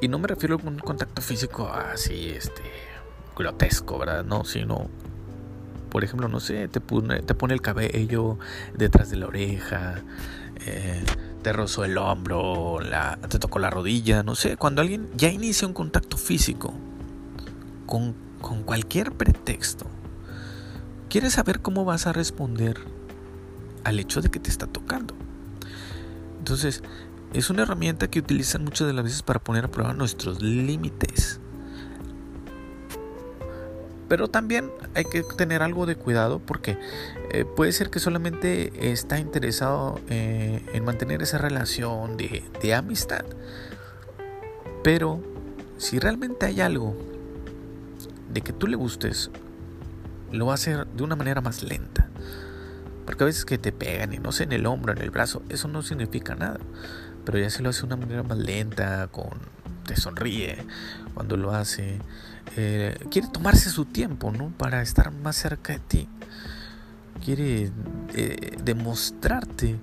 Y 0.00 0.08
no 0.08 0.18
me 0.18 0.28
refiero 0.28 0.54
a 0.56 0.68
un 0.68 0.78
contacto 0.78 1.22
físico 1.22 1.68
así, 1.68 2.30
este, 2.30 2.62
grotesco, 3.36 3.98
¿verdad? 3.98 4.24
No, 4.24 4.44
sino, 4.44 4.88
por 5.90 6.04
ejemplo, 6.04 6.28
no 6.28 6.40
sé, 6.40 6.68
te 6.68 6.80
pone, 6.80 7.20
el 7.50 7.62
cabello 7.62 8.38
detrás 8.74 9.10
de 9.10 9.16
la 9.16 9.26
oreja, 9.26 10.02
eh, 10.66 11.04
te 11.42 11.52
rozó 11.52 11.84
el 11.84 11.98
hombro, 11.98 12.78
te 13.28 13.38
tocó 13.38 13.58
la 13.58 13.70
rodilla, 13.70 14.22
no 14.22 14.34
sé, 14.34 14.56
cuando 14.56 14.82
alguien 14.82 15.08
ya 15.16 15.28
inicia 15.28 15.66
un 15.66 15.74
contacto 15.74 16.16
físico 16.16 16.72
con, 17.86 18.14
con 18.42 18.62
cualquier 18.62 19.12
pretexto, 19.12 19.86
quieres 21.08 21.32
saber 21.32 21.60
cómo 21.60 21.86
vas 21.86 22.06
a 22.06 22.12
responder 22.12 22.76
al 23.84 23.98
hecho 23.98 24.20
de 24.20 24.30
que 24.30 24.40
te 24.40 24.50
está 24.50 24.66
tocando. 24.66 25.14
Entonces, 26.38 26.82
es 27.32 27.48
una 27.48 27.62
herramienta 27.62 28.08
que 28.08 28.18
utilizan 28.18 28.64
muchas 28.64 28.86
de 28.86 28.92
las 28.92 29.04
veces 29.04 29.22
para 29.22 29.38
poner 29.38 29.64
a 29.64 29.68
prueba 29.68 29.94
nuestros 29.94 30.42
límites. 30.42 31.40
Pero 34.08 34.28
también 34.28 34.70
hay 34.94 35.04
que 35.04 35.22
tener 35.22 35.62
algo 35.62 35.86
de 35.86 35.96
cuidado 35.96 36.38
porque 36.38 36.78
eh, 37.30 37.46
puede 37.46 37.72
ser 37.72 37.88
que 37.88 37.98
solamente 37.98 38.92
está 38.92 39.18
interesado 39.18 40.00
eh, 40.10 40.62
en 40.74 40.84
mantener 40.84 41.22
esa 41.22 41.38
relación 41.38 42.18
de, 42.18 42.44
de 42.60 42.74
amistad. 42.74 43.24
Pero 44.84 45.20
si 45.78 45.98
realmente 45.98 46.44
hay 46.44 46.60
algo 46.60 46.94
de 48.32 48.40
que 48.40 48.52
tú 48.52 48.66
le 48.66 48.76
gustes, 48.76 49.30
lo 50.30 50.46
va 50.46 50.52
a 50.52 50.54
hacer 50.54 50.86
de 50.86 51.02
una 51.02 51.16
manera 51.16 51.40
más 51.40 51.62
lenta. 51.62 52.08
Porque 53.04 53.24
a 53.24 53.26
veces 53.26 53.44
que 53.44 53.58
te 53.58 53.72
pegan 53.72 54.12
y 54.14 54.18
no 54.18 54.32
sé, 54.32 54.44
en 54.44 54.52
el 54.52 54.66
hombro, 54.66 54.92
en 54.92 54.98
el 54.98 55.10
brazo, 55.10 55.42
eso 55.48 55.68
no 55.68 55.82
significa 55.82 56.34
nada. 56.34 56.58
Pero 57.24 57.38
ya 57.38 57.50
se 57.50 57.62
lo 57.62 57.70
hace 57.70 57.80
de 57.80 57.86
una 57.86 57.96
manera 57.96 58.22
más 58.22 58.38
lenta, 58.38 59.08
con 59.08 59.30
te 59.86 59.96
sonríe 59.96 60.64
cuando 61.14 61.36
lo 61.36 61.52
hace. 61.52 62.00
Eh, 62.56 62.98
quiere 63.10 63.28
tomarse 63.28 63.70
su 63.70 63.84
tiempo, 63.84 64.30
¿no? 64.30 64.50
Para 64.56 64.82
estar 64.82 65.12
más 65.12 65.36
cerca 65.36 65.72
de 65.72 65.78
ti. 65.80 66.08
Quiere 67.24 67.70
eh, 68.14 68.56
demostrarte 68.62 69.78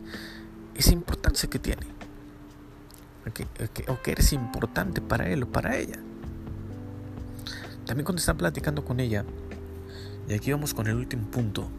esa 0.75 0.91
importancia 0.91 1.49
que 1.49 1.59
tiene. 1.59 1.87
o 3.87 4.01
que 4.01 4.11
eres 4.11 4.33
importante 4.33 5.01
para 5.01 5.29
él 5.29 5.43
o 5.43 5.47
para 5.51 5.77
ella. 5.77 5.99
También 7.89 8.05
cuando 8.05 8.19
están 8.19 8.37
platicando 8.37 8.85
con 8.85 8.99
ella, 8.99 9.25
y 10.27 10.35
aquí 10.35 10.51
vamos 10.51 10.75
con 10.75 10.85
el 10.85 10.93
último 10.93 11.25
punto, 11.31 11.71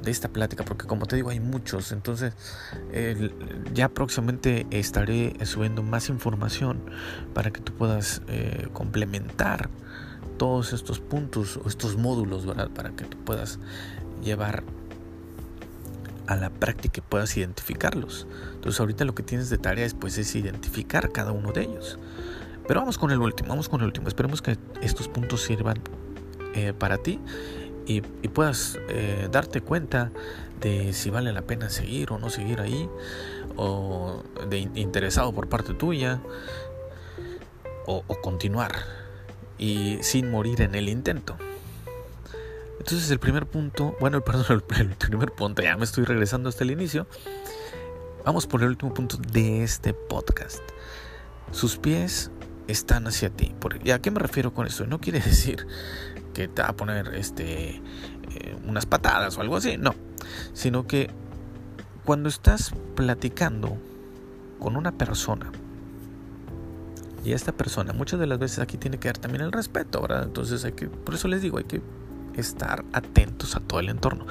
de 0.00 0.12
esta 0.12 0.28
plática, 0.28 0.64
porque 0.64 0.86
como 0.86 1.06
te 1.06 1.16
digo 1.16 1.30
hay 1.30 1.40
muchos, 1.40 1.90
entonces 1.90 2.34
ya 3.72 3.88
próximamente 3.88 4.64
estaré 4.70 5.34
subiendo 5.44 5.82
más 5.82 6.08
información 6.08 6.78
para 7.34 7.50
que 7.50 7.60
tú 7.62 7.72
puedas 7.72 8.22
eh, 8.28 8.68
complementar 8.72 9.70
todos 10.36 10.72
estos 10.72 11.00
puntos 11.00 11.56
o 11.56 11.66
estos 11.68 11.96
módulos, 11.96 12.46
¿verdad? 12.46 12.70
Para 12.70 12.90
que 12.90 13.06
tú 13.06 13.16
puedas 13.24 13.58
llevar 14.22 14.62
a 16.28 16.36
la 16.36 16.50
práctica 16.50 17.00
y 17.00 17.10
puedas 17.10 17.36
identificarlos. 17.36 18.28
Entonces 18.54 18.78
ahorita 18.78 19.04
lo 19.04 19.16
que 19.16 19.24
tienes 19.24 19.50
de 19.50 19.58
tarea 19.58 19.84
es, 19.84 19.94
pues, 19.94 20.16
es 20.16 20.32
identificar 20.36 21.10
cada 21.10 21.32
uno 21.32 21.50
de 21.50 21.62
ellos. 21.62 21.98
Pero 22.66 22.80
vamos 22.80 22.98
con 22.98 23.10
el 23.10 23.18
último, 23.18 23.50
vamos 23.50 23.68
con 23.68 23.80
el 23.80 23.86
último. 23.86 24.08
Esperemos 24.08 24.40
que 24.40 24.56
estos 24.80 25.08
puntos 25.08 25.42
sirvan 25.42 25.78
eh, 26.54 26.72
para 26.72 26.98
ti 26.98 27.20
y, 27.86 28.00
puedas 28.00 28.78
eh, 28.88 29.28
darte 29.30 29.60
cuenta 29.60 30.10
de 30.60 30.92
si 30.92 31.10
vale 31.10 31.32
la 31.32 31.42
pena 31.42 31.68
seguir 31.68 32.10
o 32.12 32.18
no 32.18 32.30
seguir 32.30 32.60
ahí, 32.60 32.88
o 33.56 34.22
de 34.48 34.58
interesado 34.74 35.32
por 35.32 35.48
parte 35.48 35.74
tuya, 35.74 36.20
o, 37.86 38.02
continuar 38.22 38.72
y 39.58 39.98
sin 40.00 40.30
morir 40.30 40.62
en 40.62 40.74
el 40.74 40.88
intento. 40.88 41.36
Entonces 42.78 43.10
el 43.10 43.18
primer 43.18 43.46
punto, 43.46 43.94
bueno, 44.00 44.20
perdón, 44.24 44.62
el, 44.78 44.96
primer 44.96 45.32
punto, 45.32 45.62
ya 45.62 45.76
me 45.76 45.84
estoy 45.84 46.04
regresando 46.04 46.48
hasta 46.48 46.64
el 46.64 46.70
inicio. 46.70 47.06
Vamos 48.24 48.46
por 48.46 48.62
el 48.62 48.68
último 48.68 48.94
punto 48.94 49.18
de 49.18 49.62
este 49.62 49.92
podcast. 49.92 50.62
Sus 51.52 51.76
pies 51.76 52.30
están 52.68 53.06
hacia 53.06 53.30
ti. 53.30 53.54
¿Y 53.82 53.90
a 53.90 54.00
qué 54.00 54.10
me 54.10 54.18
refiero 54.18 54.54
con 54.54 54.66
eso? 54.66 54.86
No 54.86 55.00
quiere 55.00 55.20
decir 55.24 55.66
que 56.32 56.48
te 56.48 56.62
va 56.62 56.68
a 56.68 56.76
poner 56.76 57.14
este, 57.14 57.76
eh, 57.76 58.56
unas 58.66 58.86
patadas 58.86 59.38
o 59.38 59.40
algo 59.40 59.56
así, 59.56 59.76
no, 59.76 59.94
sino 60.52 60.86
que 60.86 61.10
cuando 62.04 62.28
estás 62.28 62.72
platicando 62.96 63.78
con 64.58 64.76
una 64.76 64.92
persona, 64.92 65.50
y 67.24 67.32
esta 67.32 67.52
persona, 67.52 67.94
muchas 67.94 68.20
de 68.20 68.26
las 68.26 68.38
veces 68.38 68.58
aquí 68.58 68.76
tiene 68.76 68.98
que 68.98 69.08
dar 69.08 69.16
también 69.16 69.42
el 69.42 69.52
respeto, 69.52 70.02
¿verdad? 70.02 70.24
Entonces 70.24 70.62
hay 70.64 70.72
que, 70.72 70.88
por 70.88 71.14
eso 71.14 71.26
les 71.26 71.40
digo, 71.40 71.56
hay 71.56 71.64
que 71.64 71.80
estar 72.34 72.84
atentos 72.92 73.56
a 73.56 73.60
todo 73.60 73.80
el 73.80 73.88
entorno. 73.88 74.26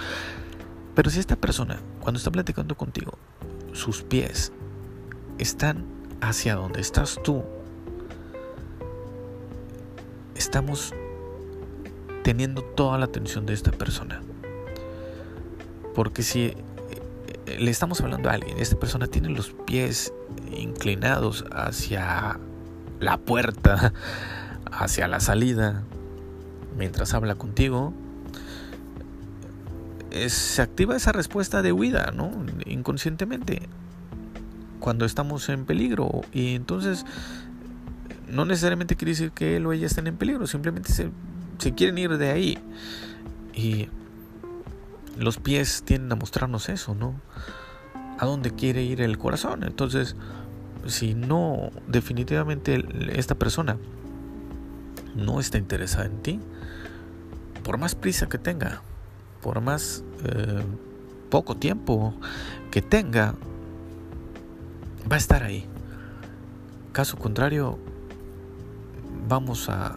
Pero 0.94 1.10
si 1.10 1.20
esta 1.20 1.36
persona, 1.36 1.80
cuando 2.02 2.20
está 2.20 2.30
platicando 2.30 2.76
contigo, 2.76 3.18
sus 3.72 4.04
pies 4.04 4.52
están 5.40 5.86
hacia 6.22 6.56
donde 6.56 6.82
estás 6.82 7.20
tú, 7.24 7.44
estamos 10.36 10.94
teniendo 12.24 12.64
toda 12.64 12.98
la 12.98 13.06
atención 13.06 13.46
de 13.46 13.54
esta 13.54 13.72
persona. 13.72 14.22
Porque 15.94 16.24
si 16.24 16.54
le 17.60 17.70
estamos 17.70 18.02
hablando 18.02 18.30
a 18.30 18.34
alguien, 18.34 18.58
esta 18.58 18.78
persona 18.78 19.08
tiene 19.08 19.30
los 19.30 19.52
pies 19.66 20.14
inclinados 20.52 21.46
hacia 21.52 22.40
la 23.00 23.18
puerta, 23.18 23.94
hacia 24.72 25.08
la 25.08 25.20
salida, 25.20 25.84
mientras 26.78 27.14
habla 27.14 27.36
contigo, 27.36 27.94
se 30.28 30.62
activa 30.62 30.96
esa 30.96 31.12
respuesta 31.12 31.62
de 31.62 31.72
huida, 31.72 32.12
¿no? 32.14 32.32
Inconscientemente, 32.66 33.64
cuando 34.80 35.06
estamos 35.06 35.50
en 35.50 35.66
peligro. 35.66 36.22
Y 36.32 36.56
entonces, 36.56 37.06
no 38.28 38.46
necesariamente 38.46 38.96
quiere 38.96 39.12
decir 39.12 39.32
que 39.32 39.56
él 39.58 39.66
o 39.66 39.74
ella 39.74 39.88
estén 39.88 40.08
en 40.08 40.18
peligro, 40.18 40.48
simplemente 40.48 40.92
se, 40.92 41.12
quieren 41.74 41.98
ir 41.98 42.18
de 42.18 42.30
ahí. 42.32 42.58
Y 43.54 43.90
los 45.18 45.38
pies 45.38 45.84
tienden 45.84 46.12
a 46.12 46.16
mostrarnos 46.16 46.70
eso, 46.70 46.96
¿no? 46.96 47.16
A 48.18 48.26
dónde 48.26 48.52
quiere 48.52 48.84
ir 48.84 49.02
el 49.02 49.18
corazón. 49.18 49.64
Entonces, 49.64 50.16
si 50.88 51.14
no, 51.14 51.72
definitivamente 51.88 52.84
esta 53.18 53.36
persona 53.36 53.78
no 55.16 55.40
está 55.40 55.58
interesada 55.58 56.06
en 56.06 56.22
ti, 56.22 56.40
por 57.64 57.78
más 57.78 57.96
prisa 57.96 58.28
que 58.28 58.38
tenga, 58.38 58.82
por 59.42 59.62
más 59.62 60.04
eh, 60.24 60.64
poco 61.30 61.56
tiempo 61.56 62.14
que 62.72 62.82
tenga, 62.82 63.36
va 65.10 65.16
a 65.16 65.20
estar 65.20 65.44
ahí. 65.44 65.66
Caso 66.92 67.18
contrario, 67.18 67.80
vamos 69.28 69.70
a, 69.70 69.96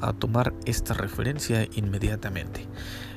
a 0.00 0.12
tomar 0.12 0.54
esta 0.64 0.94
referencia 0.94 1.66
inmediatamente. 1.74 2.66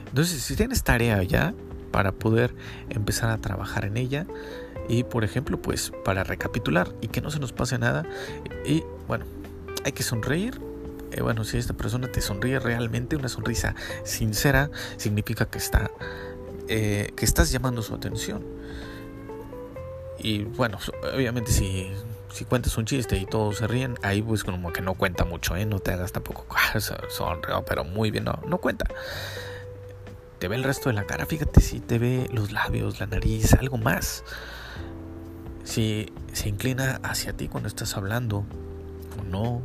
Entonces, 0.07 0.41
si 0.41 0.55
tienes 0.55 0.83
tarea 0.83 1.21
ya 1.23 1.53
para 1.91 2.11
poder 2.11 2.55
empezar 2.89 3.29
a 3.29 3.37
trabajar 3.37 3.85
en 3.85 3.97
ella 3.97 4.25
y, 4.87 5.03
por 5.03 5.23
ejemplo, 5.23 5.61
pues 5.61 5.91
para 6.05 6.23
recapitular 6.23 6.93
y 7.01 7.07
que 7.07 7.21
no 7.21 7.31
se 7.31 7.39
nos 7.39 7.51
pase 7.51 7.77
nada 7.77 8.05
y 8.65 8.83
bueno, 9.07 9.25
hay 9.83 9.91
que 9.91 10.03
sonreír. 10.03 10.59
Eh, 11.11 11.21
bueno, 11.21 11.45
si 11.45 11.57
esta 11.57 11.73
persona 11.73 12.09
te 12.11 12.21
sonríe 12.21 12.59
realmente, 12.59 13.15
una 13.15 13.29
sonrisa 13.29 13.75
sincera, 14.03 14.69
significa 14.97 15.45
que 15.45 15.57
está 15.57 15.91
eh, 16.69 17.13
que 17.15 17.23
estás 17.23 17.51
llamando 17.51 17.81
su 17.81 17.95
atención. 17.95 18.43
Y 20.19 20.43
bueno, 20.43 20.79
obviamente 21.13 21.51
si, 21.51 21.91
si 22.31 22.45
cuentas 22.45 22.77
un 22.77 22.85
chiste 22.85 23.17
y 23.17 23.25
todos 23.25 23.57
se 23.57 23.67
ríen, 23.67 23.95
ahí 24.03 24.21
pues 24.21 24.43
como 24.43 24.71
que 24.71 24.81
no 24.81 24.93
cuenta 24.93 25.25
mucho, 25.25 25.55
¿eh? 25.55 25.65
No 25.65 25.79
te 25.79 25.91
hagas 25.91 26.11
tampoco 26.11 26.45
sonreo, 27.09 27.65
pero 27.65 27.83
muy 27.83 28.11
bien, 28.11 28.25
no, 28.25 28.39
no 28.47 28.57
cuenta 28.59 28.85
te 30.39 30.47
ve 30.47 30.55
el 30.55 30.63
resto 30.63 30.89
de 30.89 30.95
la 30.95 31.05
cara, 31.05 31.25
fíjate 31.25 31.61
si 31.61 31.79
te 31.79 31.97
ve 31.97 32.29
los 32.31 32.51
labios, 32.51 32.99
la 32.99 33.07
nariz, 33.07 33.53
algo 33.53 33.77
más. 33.77 34.23
Si 35.63 36.11
se 36.31 36.49
inclina 36.49 36.99
hacia 37.03 37.33
ti 37.33 37.47
cuando 37.47 37.67
estás 37.67 37.97
hablando 37.97 38.45
o 39.19 39.23
no. 39.29 39.61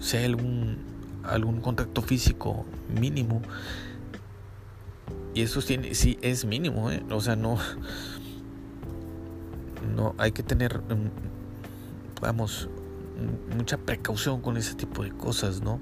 Si 0.00 0.16
hay 0.16 0.24
algún, 0.24 0.78
algún 1.24 1.60
contacto 1.60 2.02
físico 2.02 2.64
mínimo. 2.88 3.42
Y 5.34 5.42
eso 5.42 5.60
tiene, 5.62 5.94
sí 5.94 6.18
es 6.22 6.44
mínimo, 6.44 6.90
¿eh? 6.90 7.02
o 7.10 7.20
sea, 7.20 7.34
no, 7.34 7.58
no 9.84 10.14
hay 10.18 10.32
que 10.32 10.42
tener, 10.42 10.78
mm, 10.78 12.20
vamos, 12.20 12.68
mucha 13.56 13.76
precaución 13.78 14.40
con 14.40 14.56
ese 14.56 14.74
tipo 14.74 15.04
de 15.04 15.10
cosas, 15.10 15.62
¿no? 15.62 15.80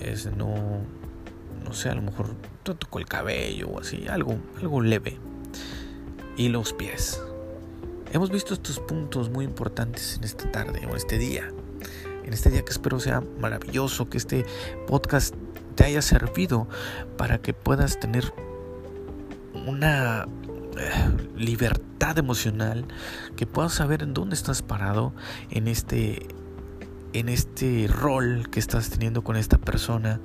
Es 0.00 0.26
no 0.36 0.82
no 1.64 1.72
sé, 1.72 1.88
a 1.88 1.94
lo 1.94 2.02
mejor 2.02 2.34
te 2.62 2.74
tocó 2.74 2.98
el 2.98 3.06
cabello 3.06 3.68
o 3.68 3.80
así, 3.80 4.06
algo, 4.08 4.36
algo 4.60 4.80
leve. 4.80 5.18
Y 6.36 6.48
los 6.48 6.72
pies. 6.72 7.20
Hemos 8.12 8.30
visto 8.30 8.54
estos 8.54 8.80
puntos 8.80 9.30
muy 9.30 9.44
importantes 9.44 10.16
en 10.16 10.24
esta 10.24 10.50
tarde 10.50 10.86
o 10.90 10.96
este 10.96 11.18
día. 11.18 11.50
En 12.24 12.32
este 12.32 12.50
día 12.50 12.64
que 12.64 12.70
espero 12.70 13.00
sea 13.00 13.22
maravilloso, 13.40 14.08
que 14.08 14.18
este 14.18 14.44
podcast 14.86 15.34
te 15.74 15.84
haya 15.84 16.02
servido 16.02 16.68
para 17.16 17.38
que 17.38 17.54
puedas 17.54 17.98
tener 17.98 18.32
una 19.66 20.26
libertad 21.36 22.18
emocional, 22.18 22.86
que 23.36 23.46
puedas 23.46 23.72
saber 23.72 24.02
en 24.02 24.14
dónde 24.14 24.34
estás 24.34 24.62
parado 24.62 25.12
en 25.50 25.68
este 25.68 26.26
en 27.12 27.28
este 27.28 27.86
rol 27.88 28.48
que 28.50 28.58
estás 28.58 28.90
teniendo 28.90 29.22
con 29.22 29.36
esta 29.36 29.56
persona, 29.56 30.20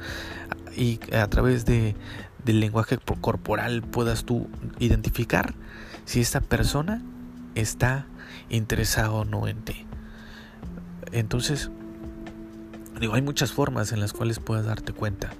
y 0.75 0.99
a 1.13 1.27
través 1.27 1.65
de, 1.65 1.95
del 2.43 2.59
lenguaje 2.59 2.97
corporal 3.21 3.83
puedas 3.83 4.23
tú 4.25 4.47
identificar 4.79 5.53
si 6.05 6.21
esta 6.21 6.41
persona 6.41 7.03
está 7.53 8.07
interesada 8.49 9.11
o 9.11 9.25
no 9.25 9.47
en 9.47 9.61
ti. 9.61 9.85
Entonces, 11.11 11.69
digo, 12.99 13.13
hay 13.13 13.21
muchas 13.21 13.51
formas 13.51 13.91
en 13.91 13.99
las 13.99 14.13
cuales 14.13 14.39
puedes 14.39 14.65
darte 14.65 14.93
cuenta. 14.93 15.31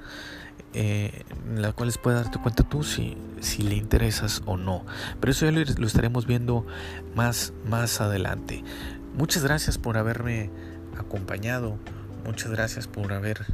Eh, 0.73 1.23
en 1.47 1.63
las 1.63 1.73
cuales 1.73 1.97
puedes 1.97 2.21
darte 2.21 2.39
cuenta 2.39 2.63
tú 2.63 2.83
si, 2.83 3.17
si 3.39 3.63
le 3.63 3.75
interesas 3.75 4.43
o 4.45 4.55
no. 4.55 4.85
Pero 5.19 5.31
eso 5.31 5.45
ya 5.45 5.51
lo, 5.51 5.63
lo, 5.63 5.87
estaremos 5.87 6.27
viendo 6.27 6.65
más, 7.15 7.53
más 7.67 8.01
adelante. 8.01 8.63
Muchas 9.15 9.43
gracias 9.43 9.77
por 9.77 9.97
haberme 9.97 10.51
acompañado. 10.97 11.77
Muchas 12.23 12.51
gracias 12.51 12.87
por 12.87 13.13
haber 13.13 13.47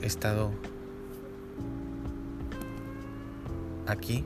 estado 0.00 0.50
aquí. 3.86 4.24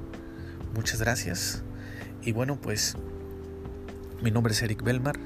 Muchas 0.74 1.00
gracias. 1.00 1.62
Y 2.22 2.32
bueno, 2.32 2.56
pues 2.56 2.96
mi 4.22 4.30
nombre 4.30 4.54
es 4.54 4.62
Eric 4.62 4.82
Belmar, 4.82 5.18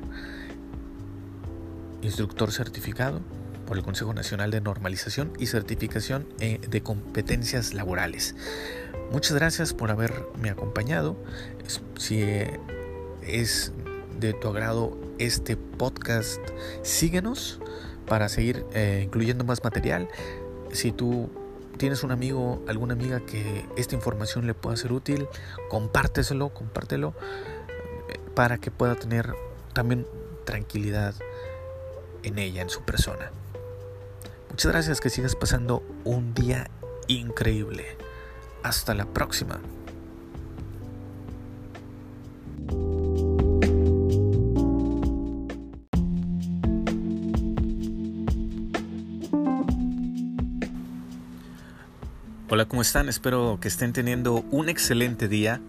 instructor 2.02 2.50
certificado 2.50 3.20
por 3.70 3.78
el 3.78 3.84
Consejo 3.84 4.12
Nacional 4.12 4.50
de 4.50 4.60
Normalización 4.60 5.32
y 5.38 5.46
Certificación 5.46 6.26
eh, 6.40 6.58
de 6.68 6.82
Competencias 6.82 7.72
Laborales. 7.72 8.34
Muchas 9.12 9.36
gracias 9.36 9.74
por 9.74 9.92
haberme 9.92 10.50
acompañado. 10.50 11.16
Si 11.96 12.20
es 13.22 13.72
de 14.18 14.32
tu 14.32 14.48
agrado 14.48 14.98
este 15.20 15.56
podcast, 15.56 16.40
síguenos 16.82 17.60
para 18.08 18.28
seguir 18.28 18.66
eh, 18.74 19.02
incluyendo 19.04 19.44
más 19.44 19.62
material. 19.62 20.08
Si 20.72 20.90
tú 20.90 21.30
tienes 21.76 22.02
un 22.02 22.10
amigo, 22.10 22.64
alguna 22.66 22.94
amiga 22.94 23.20
que 23.20 23.66
esta 23.76 23.94
información 23.94 24.48
le 24.48 24.54
pueda 24.54 24.76
ser 24.76 24.92
útil, 24.92 25.28
compárteselo, 25.68 26.48
compártelo 26.48 27.14
eh, 28.08 28.18
para 28.34 28.58
que 28.58 28.72
pueda 28.72 28.96
tener 28.96 29.32
también 29.74 30.08
tranquilidad 30.44 31.14
en 32.24 32.40
ella, 32.40 32.62
en 32.62 32.68
su 32.68 32.82
persona. 32.82 33.30
Muchas 34.50 34.72
gracias, 34.72 35.00
que 35.00 35.10
sigas 35.10 35.36
pasando 35.36 35.82
un 36.04 36.34
día 36.34 36.68
increíble. 37.06 37.96
Hasta 38.62 38.94
la 38.94 39.06
próxima. 39.06 39.60
Hola, 52.48 52.64
¿cómo 52.66 52.82
están? 52.82 53.08
Espero 53.08 53.58
que 53.60 53.68
estén 53.68 53.92
teniendo 53.92 54.44
un 54.50 54.68
excelente 54.68 55.28
día. 55.28 55.60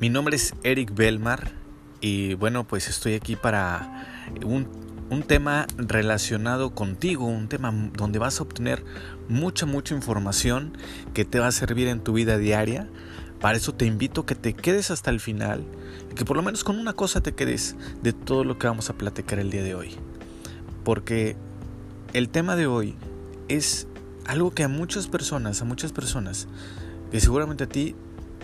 Mi 0.00 0.08
nombre 0.08 0.36
es 0.36 0.54
Eric 0.62 0.94
Belmar 0.94 1.52
y 2.00 2.34
bueno, 2.34 2.64
pues 2.64 2.88
estoy 2.88 3.12
aquí 3.12 3.36
para 3.36 4.06
un, 4.42 4.66
un, 5.10 5.22
tema 5.22 5.66
relacionado 5.76 6.74
contigo, 6.74 7.26
un 7.26 7.48
tema 7.48 7.72
donde 7.96 8.18
vas 8.18 8.40
a 8.40 8.42
obtener 8.42 8.84
mucha, 9.28 9.66
mucha 9.66 9.94
información 9.94 10.76
que 11.12 11.24
te 11.24 11.38
va 11.38 11.48
a 11.48 11.52
servir 11.52 11.88
en 11.88 12.00
tu 12.00 12.12
vida 12.12 12.38
diaria. 12.38 12.88
Para 13.40 13.56
eso 13.56 13.74
te 13.74 13.84
invito 13.84 14.22
a 14.22 14.26
que 14.26 14.34
te 14.34 14.54
quedes 14.54 14.90
hasta 14.90 15.10
el 15.10 15.20
final 15.20 15.64
y 16.10 16.14
que 16.14 16.24
por 16.24 16.36
lo 16.36 16.42
menos 16.42 16.64
con 16.64 16.78
una 16.78 16.94
cosa 16.94 17.20
te 17.20 17.34
quedes 17.34 17.76
de 18.02 18.12
todo 18.12 18.44
lo 18.44 18.58
que 18.58 18.66
vamos 18.66 18.90
a 18.90 18.94
platicar 18.94 19.38
el 19.38 19.50
día 19.50 19.62
de 19.62 19.74
hoy. 19.74 19.96
Porque 20.82 21.36
el 22.12 22.28
tema 22.28 22.56
de 22.56 22.66
hoy 22.66 22.96
es 23.48 23.86
algo 24.26 24.52
que 24.52 24.64
a 24.64 24.68
muchas 24.68 25.08
personas, 25.08 25.60
a 25.60 25.64
muchas 25.64 25.92
personas, 25.92 26.48
que 27.10 27.20
seguramente 27.20 27.64
a 27.64 27.68
ti 27.68 27.94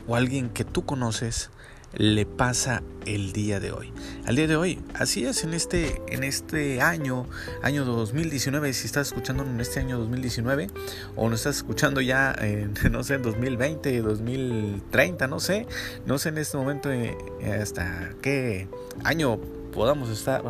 o 0.07 0.15
a 0.15 0.19
alguien 0.19 0.51
que 0.51 0.65
tú 0.65 0.85
conoces, 0.85 1.51
le 1.95 2.27
pasa 2.27 2.83
el 3.07 3.33
día 3.33 3.61
de 3.61 3.73
hoy. 3.73 3.93
Al 4.27 4.37
día 4.37 4.47
de 4.47 4.57
hoy, 4.57 4.81
así 4.95 5.25
es 5.25 5.45
en 5.45 5.55
este, 5.55 6.01
en 6.09 6.23
este 6.23 6.81
año, 6.81 7.27
año 7.63 7.85
2019, 7.85 8.73
si 8.73 8.87
estás 8.87 9.09
escuchando 9.09 9.45
en 9.45 9.61
este 9.61 9.81
año 9.81 9.99
2019 9.99 10.69
o 11.17 11.29
no 11.29 11.35
estás 11.35 11.57
escuchando 11.57 12.01
ya 12.01 12.35
en, 12.39 12.75
no 12.93 13.03
sé, 13.03 13.15
en 13.15 13.23
2020, 13.23 14.01
2030, 14.03 15.27
no 15.27 15.41
sé, 15.41 15.67
no 16.07 16.19
sé 16.19 16.29
en 16.29 16.39
este 16.39 16.57
momento 16.57 16.93
eh, 16.93 17.17
hasta 17.61 18.11
qué 18.23 18.69
año 19.05 19.39
podamos 19.73 20.11
estar 20.11 20.43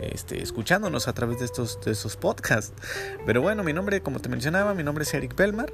este, 0.00 0.42
escuchándonos 0.42 1.06
a 1.06 1.12
través 1.12 1.38
de 1.38 1.44
estos, 1.44 1.80
de 1.84 1.92
estos 1.92 2.16
podcasts. 2.16 2.72
Pero 3.26 3.42
bueno, 3.42 3.62
mi 3.62 3.72
nombre, 3.72 4.00
como 4.00 4.20
te 4.20 4.28
mencionaba, 4.28 4.74
mi 4.74 4.82
nombre 4.82 5.04
es 5.04 5.14
Eric 5.14 5.36
Belmar 5.36 5.72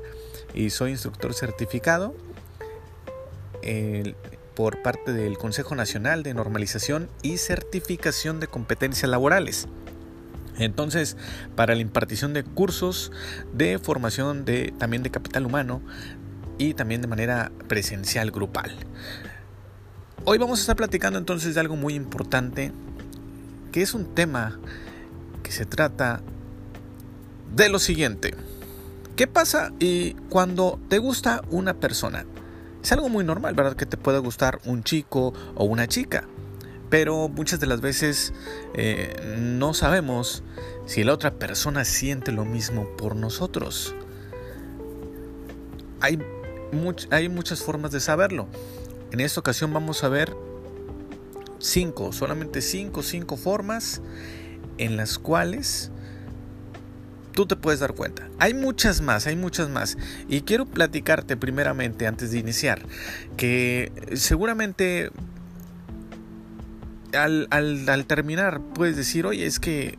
y 0.53 0.71
soy 0.71 0.91
instructor 0.91 1.33
certificado 1.35 2.15
por 4.61 4.83
parte 4.83 5.15
del 5.15 5.39
Consejo 5.39 5.75
Nacional 5.75 6.23
de 6.23 6.35
Normalización 6.35 7.09
y 7.23 7.39
Certificación 7.39 8.41
de 8.41 8.47
Competencias 8.47 9.11
Laborales. 9.11 9.69
Entonces, 10.59 11.17
para 11.57 11.75
la 11.75 11.81
impartición 11.81 12.35
de 12.35 12.45
cursos 12.45 13.11
de 13.55 13.79
formación 13.79 14.45
de, 14.45 14.75
también 14.77 15.03
de 15.03 15.11
capital 15.11 15.47
humano 15.47 15.81
y 16.59 16.75
también 16.75 17.01
de 17.01 17.07
manera 17.09 17.51
presencial 17.69 18.31
grupal. 18.33 18.71
Hoy 20.27 20.37
vamos 20.37 20.59
a 20.59 20.61
estar 20.61 20.77
platicando 20.77 21.19
entonces 21.19 21.55
de 21.55 21.61
algo 21.61 21.77
muy 21.77 21.95
importante, 21.95 22.71
que 23.73 23.81
es 23.81 23.95
un 23.95 24.15
tema 24.15 24.61
que 25.43 25.53
se 25.53 25.65
trata 25.65 26.21
de 27.57 27.71
lo 27.71 27.79
siguiente. 27.79 28.35
¿Qué 29.17 29.27
pasa 29.27 29.73
y 29.79 30.13
cuando 30.29 30.79
te 30.91 30.99
gusta 30.99 31.41
una 31.49 31.73
persona? 31.73 32.27
Es 32.83 32.93
algo 32.93 33.09
muy 33.09 33.25
normal, 33.25 33.55
¿verdad? 33.55 33.77
Que 33.77 33.87
te 33.87 33.97
pueda 33.97 34.19
gustar 34.19 34.61
un 34.65 34.83
chico 34.83 35.35
o 35.55 35.65
una 35.65 35.87
chica. 35.87 36.25
Pero 36.89 37.29
muchas 37.29 37.61
de 37.61 37.67
las 37.67 37.81
veces 37.81 38.33
eh, 38.75 39.37
no 39.39 39.75
sabemos 39.75 40.43
si 40.87 41.05
la 41.05 41.13
otra 41.13 41.35
persona 41.35 41.85
siente 41.85 42.33
lo 42.33 42.45
mismo 42.45 42.89
por 42.97 43.15
nosotros. 43.15 43.95
Hay, 46.01 46.19
hay 47.11 47.29
muchas 47.29 47.63
formas 47.63 47.93
de 47.93 48.01
saberlo. 48.01 48.49
En 49.13 49.21
esta 49.21 49.41
ocasión 49.41 49.73
vamos 49.73 50.03
a 50.03 50.09
ver 50.09 50.35
cinco, 51.59 52.13
solamente 52.13 52.61
cinco, 52.63 53.03
cinco 53.03 53.37
formas 53.37 54.01
en 54.79 54.97
las 54.97 55.19
cuales 55.19 55.93
tú 57.41 57.47
te 57.47 57.57
puedes 57.57 57.81
dar 57.81 57.95
cuenta. 57.95 58.29
Hay 58.39 58.53
muchas 58.53 59.01
más, 59.01 59.27
hay 59.27 59.35
muchas 59.35 59.71
más. 59.71 59.97
Y 60.29 60.43
quiero 60.43 60.67
platicarte 60.67 61.39
primeramente, 61.39 62.07
antes 62.07 62.33
de 62.33 62.39
iniciar, 62.39 62.83
que 63.39 63.91
seguramente 64.13 65.11
al, 67.15 67.49
al, 67.49 68.05
terminar 68.05 68.61
puedes 68.75 68.95
decir, 68.95 69.25
oye, 69.25 69.47
es 69.47 69.59
que 69.59 69.97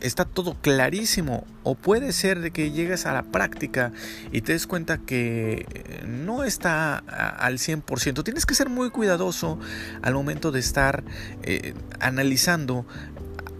está 0.00 0.24
todo 0.24 0.56
clarísimo. 0.62 1.46
O 1.64 1.74
puede 1.74 2.12
ser 2.12 2.40
de 2.40 2.50
que 2.50 2.70
llegues 2.70 3.04
a 3.04 3.12
la 3.12 3.24
práctica 3.24 3.92
y 4.32 4.40
te 4.40 4.52
des 4.52 4.66
cuenta 4.66 4.96
que 4.96 5.66
no 6.06 6.44
está 6.44 6.96
al 6.96 7.58
100%. 7.58 8.24
Tienes 8.24 8.46
que 8.46 8.54
ser 8.54 8.70
muy 8.70 8.88
cuidadoso 8.88 9.58
al 10.00 10.14
momento 10.14 10.50
de 10.50 10.60
estar 10.60 11.04
eh, 11.42 11.74
analizando 12.00 12.86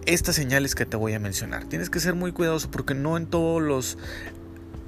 estas 0.05 0.35
señales 0.35 0.75
que 0.75 0.85
te 0.85 0.97
voy 0.97 1.13
a 1.13 1.19
mencionar. 1.19 1.65
Tienes 1.65 1.89
que 1.89 1.99
ser 1.99 2.15
muy 2.15 2.31
cuidadoso 2.31 2.69
porque 2.69 2.93
no 2.93 3.17
en 3.17 3.25
todos 3.27 3.61
los 3.61 3.97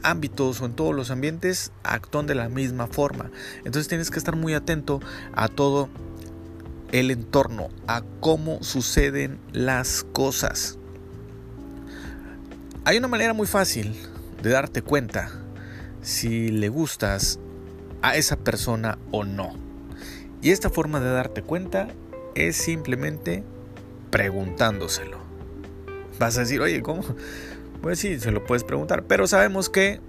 ámbitos 0.03 0.61
o 0.61 0.65
en 0.65 0.73
todos 0.73 0.95
los 0.95 1.11
ambientes 1.11 1.71
actúan 1.83 2.27
de 2.27 2.35
la 2.35 2.49
misma 2.49 2.87
forma. 2.87 3.31
Entonces 3.59 3.87
tienes 3.87 4.11
que 4.11 4.19
estar 4.19 4.35
muy 4.35 4.53
atento 4.53 4.99
a 5.33 5.47
todo 5.47 5.89
el 6.91 7.11
entorno, 7.11 7.69
a 7.87 8.03
cómo 8.19 8.63
suceden 8.63 9.39
las 9.51 10.05
cosas. 10.13 10.77
Hay 12.85 12.97
una 12.97 13.07
manera 13.07 13.33
muy 13.33 13.47
fácil 13.47 13.95
de 14.41 14.51
darte 14.51 14.81
cuenta 14.81 15.29
si 16.01 16.49
le 16.49 16.69
gustas 16.69 17.39
a 18.01 18.15
esa 18.15 18.37
persona 18.37 18.97
o 19.11 19.25
no. 19.25 19.53
Y 20.41 20.51
esta 20.51 20.69
forma 20.69 20.99
de 20.99 21.11
darte 21.11 21.41
cuenta 21.41 21.87
es 22.35 22.55
simplemente 22.55 23.43
preguntándoselo. 24.17 25.19
Vas 26.17 26.37
a 26.37 26.39
decir, 26.39 26.59
oye, 26.59 26.81
¿cómo? 26.81 27.03
Pues 27.83 27.99
sí, 27.99 28.19
se 28.19 28.31
lo 28.31 28.43
puedes 28.43 28.63
preguntar, 28.63 29.03
pero 29.03 29.27
sabemos 29.27 29.69
que 29.69 30.01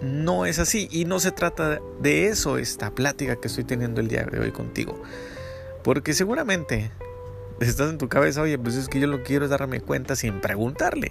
no 0.00 0.46
es 0.46 0.60
así 0.60 0.86
y 0.92 1.04
no 1.04 1.18
se 1.18 1.32
trata 1.32 1.80
de 2.00 2.28
eso 2.28 2.58
esta 2.58 2.94
plática 2.94 3.34
que 3.34 3.48
estoy 3.48 3.64
teniendo 3.64 4.00
el 4.00 4.06
día 4.06 4.22
de 4.22 4.38
hoy 4.38 4.52
contigo. 4.52 5.02
Porque 5.82 6.14
seguramente 6.14 6.92
estás 7.58 7.90
en 7.90 7.98
tu 7.98 8.08
cabeza, 8.08 8.42
oye, 8.42 8.56
pues 8.56 8.76
es 8.76 8.88
que 8.88 9.00
yo 9.00 9.08
lo 9.08 9.24
quiero 9.24 9.46
es 9.46 9.50
darme 9.50 9.80
cuenta 9.80 10.14
sin 10.14 10.40
preguntarle. 10.40 11.10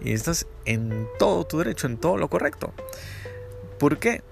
Y 0.00 0.12
estás 0.12 0.48
en 0.64 1.06
todo 1.20 1.46
tu 1.46 1.58
derecho, 1.58 1.86
en 1.86 1.98
todo 1.98 2.16
lo 2.16 2.28
correcto. 2.28 2.74
¿Por 3.78 4.00
qué? 4.00 4.22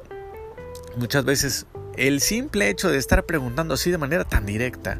Muchas 0.96 1.24
veces 1.24 1.66
el 1.96 2.20
simple 2.20 2.68
hecho 2.68 2.90
de 2.90 2.98
estar 2.98 3.24
preguntando 3.24 3.74
así 3.74 3.92
de 3.92 3.98
manera 3.98 4.24
tan 4.24 4.44
directa 4.44 4.98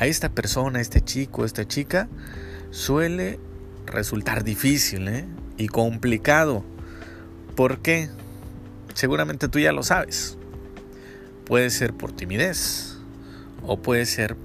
a 0.00 0.06
esta 0.06 0.30
persona, 0.30 0.78
a 0.78 0.82
este 0.82 1.02
chico, 1.02 1.42
a 1.42 1.46
esta 1.46 1.68
chica, 1.68 2.08
suele 2.70 3.38
resultar 3.84 4.44
difícil 4.44 5.06
¿eh? 5.08 5.26
y 5.58 5.68
complicado. 5.68 6.64
¿Por 7.54 7.80
qué? 7.80 8.08
Seguramente 8.94 9.48
tú 9.48 9.58
ya 9.58 9.72
lo 9.72 9.82
sabes. 9.82 10.38
Puede 11.44 11.68
ser 11.68 11.92
por 11.92 12.12
timidez 12.12 12.96
o 13.62 13.76
puede 13.82 14.06
ser 14.06 14.36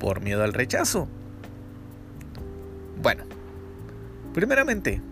por 0.00 0.22
miedo 0.22 0.42
al 0.42 0.54
rechazo. 0.54 1.06
Bueno, 3.02 3.24
primeramente, 4.32 5.02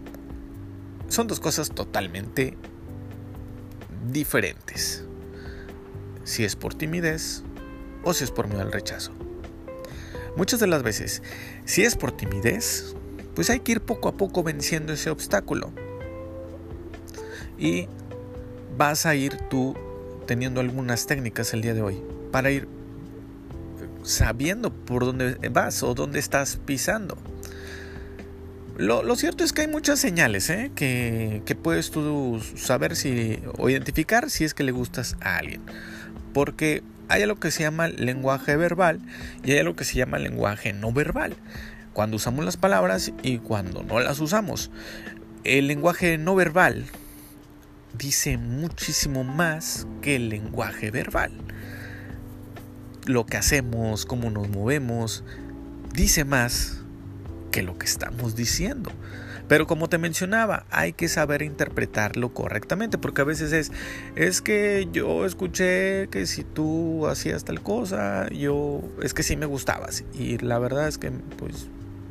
son 1.09 1.27
dos 1.27 1.39
cosas 1.39 1.69
totalmente 1.69 2.57
diferentes. 4.11 5.05
Si 6.25 6.45
es 6.45 6.57
por 6.57 6.73
timidez 6.73 7.43
o 8.05 8.15
si 8.15 8.25
es 8.25 8.31
por 8.31 8.49
miedo 8.49 8.63
al 8.63 8.73
rechazo. 8.73 9.13
Muchas 10.37 10.61
de 10.61 10.67
las 10.67 10.83
veces, 10.83 11.23
si 11.65 11.83
es 11.83 11.97
por 11.97 12.13
timidez, 12.13 12.95
pues 13.35 13.51
hay 13.51 13.61
que 13.61 13.73
ir 13.73 13.81
poco 13.81 14.09
a 14.09 14.17
poco 14.17 14.43
venciendo 14.43 14.93
ese 14.93 15.11
obstáculo. 15.11 15.73
Y 17.59 17.89
vas 18.77 19.07
a 19.07 19.15
ir 19.15 19.37
tú 19.51 19.75
teniendo 20.27 20.61
algunas 20.61 21.07
técnicas 21.07 21.53
el 21.53 21.63
día 21.63 21.75
de 21.75 21.83
hoy 21.83 22.03
para 22.31 22.51
ir 22.51 22.67
sabiendo 24.03 24.73
por 24.73 25.05
dónde 25.05 25.37
vas 25.51 25.83
o 25.83 25.95
dónde 25.95 26.19
estás 26.19 26.57
pisando. 26.57 27.17
Lo, 28.79 29.15
cierto 29.17 29.45
es 29.45 29.53
que 29.53 29.63
hay 29.63 29.69
muchas 29.69 30.01
señales 30.01 30.49
¿eh? 30.49 30.73
que, 30.75 31.43
que, 31.45 31.55
puedes 31.55 31.91
tú 31.91 32.41
saber 32.57 32.97
si, 32.97 33.39
o 33.59 33.69
identificar 33.69 34.31
si 34.31 34.45
es 34.45 34.55
que 34.55 34.65
le 34.65 34.73
gustas 34.73 35.17
a 35.21 35.37
alguien. 35.37 35.61
Porque 36.33 36.83
hay 37.13 37.23
algo 37.23 37.39
que 37.39 37.51
se 37.51 37.63
llama 37.63 37.89
lenguaje 37.89 38.57
verbal 38.57 38.99
y 39.45 39.53
hay 39.53 39.59
algo 39.59 39.77
que 39.77 39.85
se 39.85 39.97
llama 39.97 40.19
lenguaje 40.19 40.73
no 40.73 40.93
verbal. 40.93 41.37
Cuando 41.93 42.17
usamos 42.17 42.43
las 42.43 42.57
palabras 42.57 43.13
y 43.23 43.37
cuando 43.37 43.83
no 43.83 44.01
las 44.01 44.19
usamos. 44.19 44.71
El 45.45 45.67
lenguaje 45.67 46.17
no 46.17 46.35
verbal 46.35 46.87
dice 47.99 48.39
muchísimo 48.39 49.25
más 49.25 49.87
que 50.01 50.17
el 50.17 50.31
lenguaje 50.31 50.91
verbal. 50.91 51.33
Lo 53.05 53.27
que 53.27 53.37
hacemos, 53.37 54.07
cómo 54.07 54.31
nos 54.31 54.49
movemos, 54.49 55.23
dice 55.93 56.25
más 56.25 56.79
que 57.51 57.63
lo 57.63 57.77
que 57.77 57.85
estamos 57.85 58.37
diciendo. 58.37 58.91
Pero 59.53 59.67
como 59.67 59.91
te 59.91 59.99
mencionaba, 59.99 60.65
hay 60.71 60.95
que 60.95 61.09
saber 61.09 61.43
interpretarlo 61.43 62.33
correctamente, 62.33 62.97
porque 62.97 63.21
a 63.21 63.25
veces 63.25 63.53
es, 63.53 63.71
es 64.17 64.41
que 64.41 64.89
yo 64.93 65.27
escuché 65.27 66.09
que 66.09 66.25
si 66.25 66.43
tú 66.43 67.07
hacías 67.07 67.45
tal 67.45 67.63
cosa, 67.63 68.31
yo, 68.31 68.81
es 69.03 69.13
que 69.13 69.23
sí 69.23 69.37
me 69.37 69.45
gustabas. 69.45 70.05
Y 70.15 70.39
la 70.39 70.59
verdad 70.59 70.89
es 70.89 70.97
que, 70.97 71.11
pues, 71.11 71.67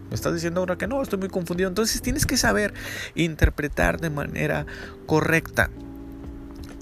me 0.10 0.14
estás 0.14 0.36
diciendo 0.36 0.60
ahora 0.60 0.78
que 0.78 0.86
no, 0.86 1.02
estoy 1.02 1.18
muy 1.18 1.30
confundido. 1.30 1.68
Entonces 1.68 2.04
tienes 2.04 2.28
que 2.28 2.38
saber 2.38 2.76
interpretar 3.16 4.00
de 4.00 4.12
manera 4.12 4.68
correcta. 5.08 5.72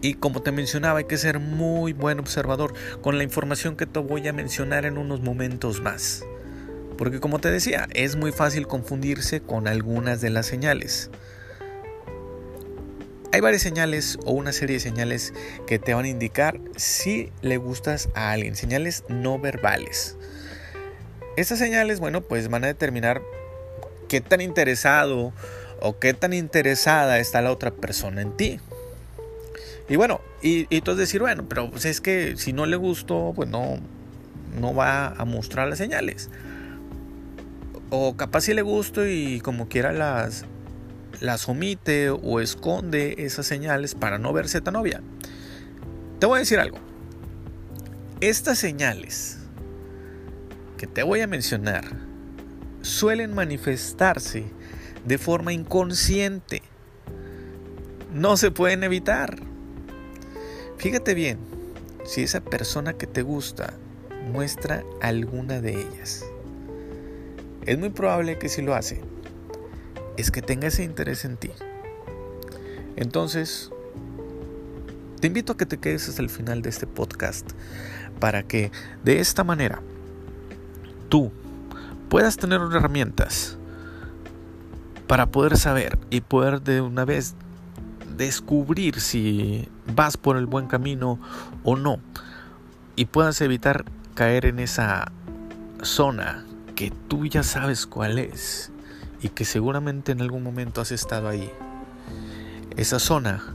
Y 0.02 0.16
como 0.16 0.42
te 0.42 0.52
mencionaba, 0.52 1.00
hay 1.00 1.06
que 1.06 1.18
ser 1.18 1.40
muy 1.40 1.94
buen 1.94 2.20
observador 2.20 2.74
con 3.02 3.18
la 3.18 3.24
información 3.24 3.78
que 3.78 3.86
te 3.86 4.00
voy 4.00 4.28
a 4.28 4.34
mencionar 4.34 4.84
en 4.84 4.98
unos 4.98 5.22
momentos 5.22 5.80
más. 5.80 6.26
Porque 7.00 7.22
como 7.22 7.40
te 7.40 7.50
decía, 7.50 7.88
es 7.94 8.18
muy 8.18 8.34
fácil 8.34 8.68
confundirse 8.68 9.40
con 9.40 9.70
algunas 9.70 10.20
de 10.20 10.30
las 10.30 10.48
señales. 10.48 11.10
Hay 13.32 13.40
varias 13.40 13.62
señales 13.62 14.20
o 14.26 14.34
una 14.34 14.52
serie 14.52 14.74
de 14.74 14.80
señales 14.82 15.34
que 15.66 15.80
te 15.80 15.94
van 15.94 16.04
a 16.04 16.10
indicar 16.10 16.60
si 16.76 17.32
le 17.42 17.56
gustas 17.56 18.10
a 18.16 18.32
alguien, 18.32 18.58
señales 18.58 19.06
no 19.08 19.40
verbales. 19.40 20.18
Estas 21.38 21.60
señales, 21.60 22.02
bueno, 22.02 22.20
pues 22.20 22.50
van 22.50 22.66
a 22.66 22.68
determinar 22.68 23.22
qué 24.10 24.20
tan 24.20 24.42
interesado 24.42 25.32
o 25.80 26.00
qué 26.00 26.14
tan 26.14 26.34
interesada 26.34 27.20
está 27.20 27.42
la 27.42 27.54
otra 27.54 27.72
persona 27.72 28.22
en 28.22 28.36
ti. 28.36 28.60
Y 29.88 29.96
bueno, 29.96 30.20
y, 30.42 30.68
y 30.70 30.82
tú 30.82 30.98
decir, 30.98 31.22
bueno, 31.22 31.46
pero 31.48 31.72
pues 31.72 31.86
es 31.86 32.02
que 32.02 32.36
si 32.36 32.52
no 32.52 32.66
le 32.66 32.76
gustó, 32.76 33.32
pues 33.34 33.48
no, 33.48 33.80
no 34.60 34.76
va 34.76 35.08
a 35.08 35.24
mostrar 35.24 35.70
las 35.70 35.78
señales. 35.78 36.30
O 37.90 38.16
capaz 38.16 38.42
si 38.42 38.54
le 38.54 38.62
gusto 38.62 39.08
y 39.08 39.42
como 39.42 39.68
quiera 39.68 39.92
las, 39.92 40.46
las 41.22 41.50
omite 41.50 42.10
o 42.10 42.40
esconde 42.40 43.16
esas 43.20 43.48
señales 43.48 43.96
para 43.96 44.20
no 44.20 44.32
verse 44.32 44.62
tan 44.62 44.76
obvia. 44.76 45.02
Te 46.20 46.26
voy 46.26 46.38
a 46.38 46.40
decir 46.40 46.60
algo. 46.60 46.78
Estas 48.22 48.60
señales 48.60 49.40
que 50.78 50.88
te 50.88 51.04
voy 51.04 51.22
a 51.22 51.28
mencionar 51.28 51.86
suelen 52.82 53.34
manifestarse 53.34 54.46
de 55.06 55.18
forma 55.18 55.54
inconsciente. 55.54 56.62
No 58.14 58.38
se 58.38 58.52
pueden 58.52 58.84
evitar. 58.84 59.38
Fíjate 60.78 61.14
bien, 61.14 61.40
si 62.06 62.24
esa 62.24 62.42
persona 62.42 62.94
que 62.94 63.08
te 63.08 63.22
gusta 63.22 63.74
muestra 64.32 64.84
alguna 65.02 65.62
de 65.62 65.82
ellas. 65.82 66.26
Es 67.66 67.78
muy 67.78 67.90
probable 67.90 68.38
que 68.38 68.50
si 68.50 68.62
lo 68.62 68.76
hace, 68.76 69.02
es 70.18 70.32
que 70.32 70.42
tenga 70.42 70.68
ese 70.68 70.84
interés 70.84 71.26
en 71.26 71.38
ti. 71.38 71.52
Entonces, 72.96 73.72
te 75.20 75.28
invito 75.28 75.54
a 75.54 75.58
que 75.58 75.66
te 75.66 75.78
quedes 75.78 76.10
hasta 76.10 76.22
el 76.22 76.30
final 76.30 76.62
de 76.62 76.70
este 76.70 76.88
podcast 76.88 77.52
para 78.20 78.44
que 78.44 78.72
de 79.04 79.20
esta 79.20 79.44
manera 79.44 79.82
tú 81.10 81.32
puedas 82.10 82.38
tener 82.38 82.62
herramientas 82.62 83.58
para 85.08 85.28
poder 85.32 85.58
saber 85.58 85.98
y 86.10 86.22
poder 86.22 86.62
de 86.62 86.82
una 86.82 87.06
vez 87.06 87.36
descubrir 88.18 89.00
si 89.00 89.68
vas 89.96 90.18
por 90.18 90.38
el 90.38 90.46
buen 90.46 90.68
camino 90.68 91.20
o 91.64 91.76
no 91.76 92.00
y 92.96 93.06
puedas 93.06 93.40
evitar 93.42 93.86
caer 94.16 94.46
en 94.46 94.60
esa 94.60 95.12
zona 95.82 96.46
que 96.80 96.94
tú 97.10 97.26
ya 97.26 97.44
sabes 97.44 97.86
cuál 97.86 98.20
es 98.20 98.72
y 99.22 99.28
que 99.28 99.44
seguramente 99.44 100.14
en 100.14 100.22
algún 100.22 100.44
momento 100.44 100.80
has 100.80 100.94
estado 100.94 101.28
ahí. 101.28 101.52
Esa 102.78 103.00
zona, 103.00 103.54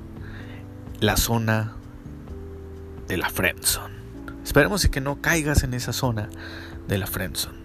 la 1.01 1.17
zona 1.17 1.73
de 3.09 3.17
la 3.17 3.31
friendzone. 3.31 3.95
Esperemos 4.45 4.87
que 4.89 5.01
no 5.01 5.23
caigas 5.23 5.63
en 5.63 5.73
esa 5.73 5.95
zona 5.95 6.29
de 6.87 6.99
la 6.99 7.07
friendzone. 7.07 7.57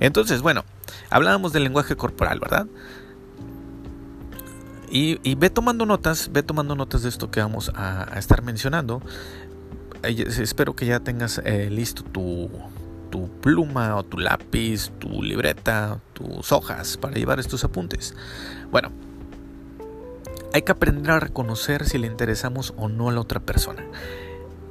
Entonces, 0.00 0.42
bueno, 0.42 0.64
hablábamos 1.10 1.52
del 1.52 1.62
lenguaje 1.62 1.94
corporal, 1.94 2.40
¿verdad? 2.40 2.66
Y, 4.90 5.36
ve 5.36 5.48
tomando 5.48 5.86
notas, 5.86 6.32
ve 6.32 6.42
tomando 6.42 6.74
notas 6.74 7.04
de 7.04 7.10
esto 7.10 7.30
que 7.30 7.38
vamos 7.38 7.70
a, 7.76 8.18
estar 8.18 8.42
mencionando. 8.42 9.00
Espero 10.02 10.74
que 10.74 10.86
ya 10.86 10.98
tengas 10.98 11.40
eh, 11.44 11.70
listo 11.70 12.02
tu, 12.02 12.50
tu 13.18 13.28
pluma 13.40 13.96
o 13.96 14.04
tu 14.04 14.18
lápiz, 14.18 14.90
tu 14.98 15.22
libreta, 15.22 16.00
tus 16.12 16.52
hojas 16.52 16.96
para 16.96 17.14
llevar 17.14 17.40
estos 17.40 17.64
apuntes. 17.64 18.14
Bueno, 18.70 18.90
hay 20.52 20.62
que 20.62 20.72
aprender 20.72 21.10
a 21.10 21.20
reconocer 21.20 21.84
si 21.84 21.98
le 21.98 22.06
interesamos 22.06 22.74
o 22.76 22.88
no 22.88 23.08
a 23.08 23.12
la 23.12 23.20
otra 23.20 23.40
persona. 23.40 23.84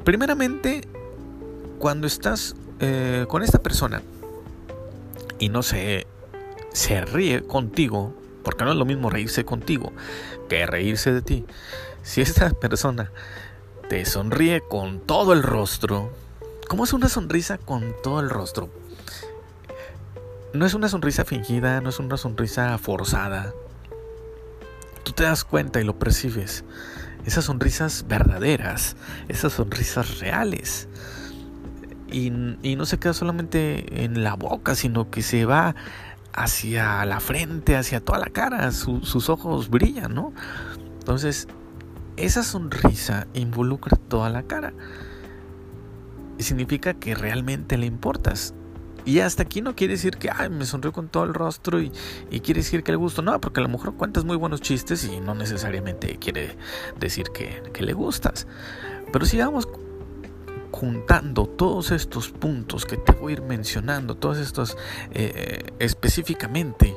Primeramente, 0.04 0.88
cuando 1.80 2.08
estás 2.08 2.56
eh, 2.80 3.26
con 3.28 3.44
esta 3.44 3.60
persona 3.60 4.02
y 5.40 5.50
no 5.50 5.62
se, 5.62 6.08
se 6.72 7.02
ríe 7.02 7.44
contigo, 7.44 8.14
porque 8.44 8.64
no 8.64 8.72
es 8.72 8.78
lo 8.78 8.86
mismo 8.86 9.10
reírse 9.10 9.44
contigo 9.44 9.92
que 10.48 10.66
reírse 10.66 11.12
de 11.12 11.22
ti. 11.22 11.46
Si 12.02 12.22
esta 12.22 12.50
persona 12.62 13.12
te 13.90 14.06
sonríe 14.06 14.62
con 14.62 15.02
todo 15.02 15.34
el 15.34 15.44
rostro, 15.44 16.12
¿cómo 16.68 16.84
es 16.84 16.94
una 16.94 17.10
sonrisa 17.10 17.58
con 17.58 17.94
todo 18.04 18.20
el 18.20 18.30
rostro? 18.30 18.70
No 20.54 20.66
es 20.66 20.74
una 20.74 20.90
sonrisa 20.90 21.26
fingida, 21.26 21.82
no 21.82 21.90
es 21.90 22.00
una 22.00 22.18
sonrisa 22.18 22.78
forzada. 22.78 23.54
Tú 25.04 25.12
te 25.14 25.24
das 25.24 25.44
cuenta 25.44 25.80
y 25.80 25.84
lo 25.84 25.98
percibes. 25.98 26.64
Esas 27.26 27.46
sonrisas 27.46 28.06
verdaderas, 28.08 28.96
esas 29.28 29.54
sonrisas 29.54 30.20
reales. 30.20 30.88
Y, 32.12 32.30
no 32.30 32.86
se 32.86 33.00
queda 33.00 33.14
solamente 33.14 34.04
en 34.04 34.24
la 34.24 34.36
boca, 34.36 34.76
sino 34.76 35.10
que 35.10 35.22
se 35.22 35.46
va 35.46 35.76
hacia 36.34 37.06
la 37.06 37.20
frente, 37.20 37.76
hacia 37.76 38.00
toda 38.00 38.20
la 38.20 38.30
cara, 38.30 38.72
sus 38.72 39.30
ojos 39.30 39.70
brillan, 39.70 40.14
¿no? 40.14 40.34
Entonces, 41.00 41.48
esa 42.16 42.44
sonrisa 42.44 43.28
involucra 43.34 43.98
toda 43.98 44.30
la 44.30 44.44
cara. 44.44 44.74
Y 46.38 46.43
significa 46.43 46.93
que 46.93 47.15
realmente 47.15 47.78
le 47.78 47.86
importas. 47.86 48.54
Y 49.08 49.21
hasta 49.21 49.43
aquí 49.43 49.62
no 49.62 49.73
quiere 49.73 49.93
decir 49.93 50.17
que 50.17 50.30
me 50.50 50.65
sonrió 50.65 50.91
con 50.91 51.08
todo 51.08 51.23
el 51.23 51.34
rostro 51.34 51.80
y, 51.80 51.91
quiere 52.41 52.60
decir 52.60 52.84
que 52.84 52.91
le 52.91 52.97
gusto. 52.97 53.21
No, 53.21 53.39
porque 53.39 53.62
a 53.62 53.63
lo 53.63 53.69
mejor 53.69 53.95
cuentas 53.95 54.26
muy 54.26 54.36
buenos 54.36 54.60
chistes 54.60 55.06
y 55.06 55.21
no 55.21 55.34
necesariamente 55.34 56.17
quiere 56.17 56.58
decir 57.00 57.28
que, 57.34 57.63
le 57.80 57.93
gustas. 57.93 58.47
Pero 59.13 59.26
si 59.26 59.38
vamos 59.38 59.69
juntando 60.71 61.45
todos 61.45 61.91
estos 61.91 62.30
puntos 62.32 62.86
que 62.86 62.97
te 62.97 63.13
voy 63.13 63.32
a 63.32 63.36
ir 63.38 63.41
mencionando, 63.43 64.15
todos 64.15 64.39
estos 64.39 64.76
eh, 65.13 65.71
específicamente, 65.80 66.93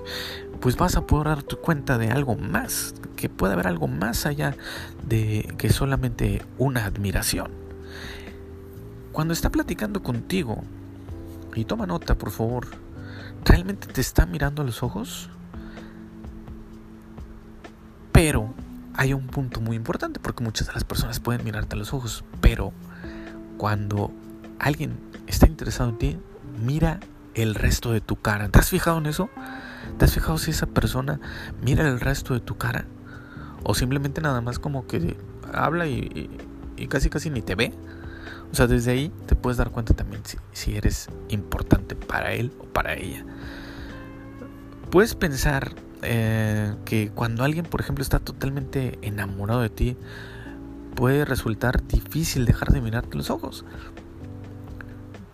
pues 0.60 0.76
vas 0.76 0.96
a 0.96 1.06
poder 1.06 1.28
darte 1.28 1.54
cuenta 1.54 1.96
de 1.96 2.08
algo 2.10 2.34
más, 2.34 2.92
que 3.14 3.28
puede 3.28 3.52
haber 3.52 3.68
algo 3.68 3.86
más 3.86 4.26
allá 4.26 4.56
de 5.06 5.54
que 5.58 5.70
solamente 5.70 6.42
una 6.58 6.86
admiración. 6.86 7.59
Cuando 9.12 9.32
está 9.32 9.50
platicando 9.50 10.02
contigo, 10.02 10.62
y 11.54 11.64
toma 11.64 11.86
nota 11.86 12.16
por 12.16 12.30
favor, 12.30 12.66
¿realmente 13.44 13.88
te 13.88 14.00
está 14.00 14.26
mirando 14.26 14.62
a 14.62 14.64
los 14.64 14.82
ojos? 14.82 15.30
Pero 18.12 18.54
hay 18.94 19.12
un 19.14 19.26
punto 19.26 19.60
muy 19.60 19.76
importante, 19.76 20.20
porque 20.20 20.44
muchas 20.44 20.68
de 20.68 20.74
las 20.74 20.84
personas 20.84 21.20
pueden 21.20 21.44
mirarte 21.44 21.74
a 21.74 21.78
los 21.78 21.92
ojos, 21.92 22.24
pero 22.40 22.72
cuando 23.56 24.12
alguien 24.58 24.98
está 25.26 25.46
interesado 25.46 25.90
en 25.90 25.98
ti, 25.98 26.18
mira 26.64 27.00
el 27.34 27.54
resto 27.54 27.92
de 27.92 28.00
tu 28.00 28.16
cara. 28.16 28.48
¿Te 28.48 28.58
has 28.58 28.68
fijado 28.68 28.98
en 28.98 29.06
eso? 29.06 29.30
¿Te 29.98 30.04
has 30.04 30.12
fijado 30.12 30.38
si 30.38 30.50
esa 30.50 30.66
persona 30.66 31.20
mira 31.62 31.88
el 31.88 32.00
resto 32.00 32.34
de 32.34 32.40
tu 32.40 32.56
cara? 32.56 32.86
O 33.62 33.74
simplemente 33.74 34.20
nada 34.20 34.40
más 34.40 34.58
como 34.58 34.86
que 34.86 35.16
habla 35.52 35.86
y, 35.86 36.30
casi 36.88 37.10
casi 37.10 37.30
ni 37.30 37.42
te 37.42 37.54
ve. 37.54 37.74
O 38.52 38.54
sea, 38.54 38.66
desde 38.66 38.90
ahí 38.90 39.12
te 39.26 39.36
puedes 39.36 39.58
dar 39.58 39.70
cuenta 39.70 39.94
también 39.94 40.22
si, 40.52 40.76
eres 40.76 41.08
importante 41.28 41.94
para 41.94 42.32
él 42.32 42.52
o 42.58 42.64
para 42.64 42.94
ella. 42.94 43.24
Puedes 44.90 45.14
pensar 45.14 45.74
eh, 46.02 46.74
que 46.84 47.10
cuando 47.14 47.44
alguien, 47.44 47.64
por 47.64 47.80
ejemplo, 47.80 48.02
está 48.02 48.18
totalmente 48.18 48.98
enamorado 49.02 49.60
de 49.60 49.70
ti, 49.70 49.96
puede 50.96 51.24
resultar 51.24 51.86
difícil 51.86 52.44
dejar 52.44 52.72
de 52.72 52.80
mirarte 52.80 53.16
los 53.16 53.30
ojos. 53.30 53.64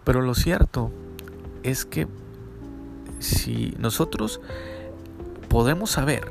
Pero 0.04 0.20
lo 0.20 0.34
cierto 0.34 0.92
es 1.62 1.84
que 1.84 2.06
si 3.18 3.74
nosotros 3.78 4.40
podemos 5.48 5.90
saber 5.90 6.30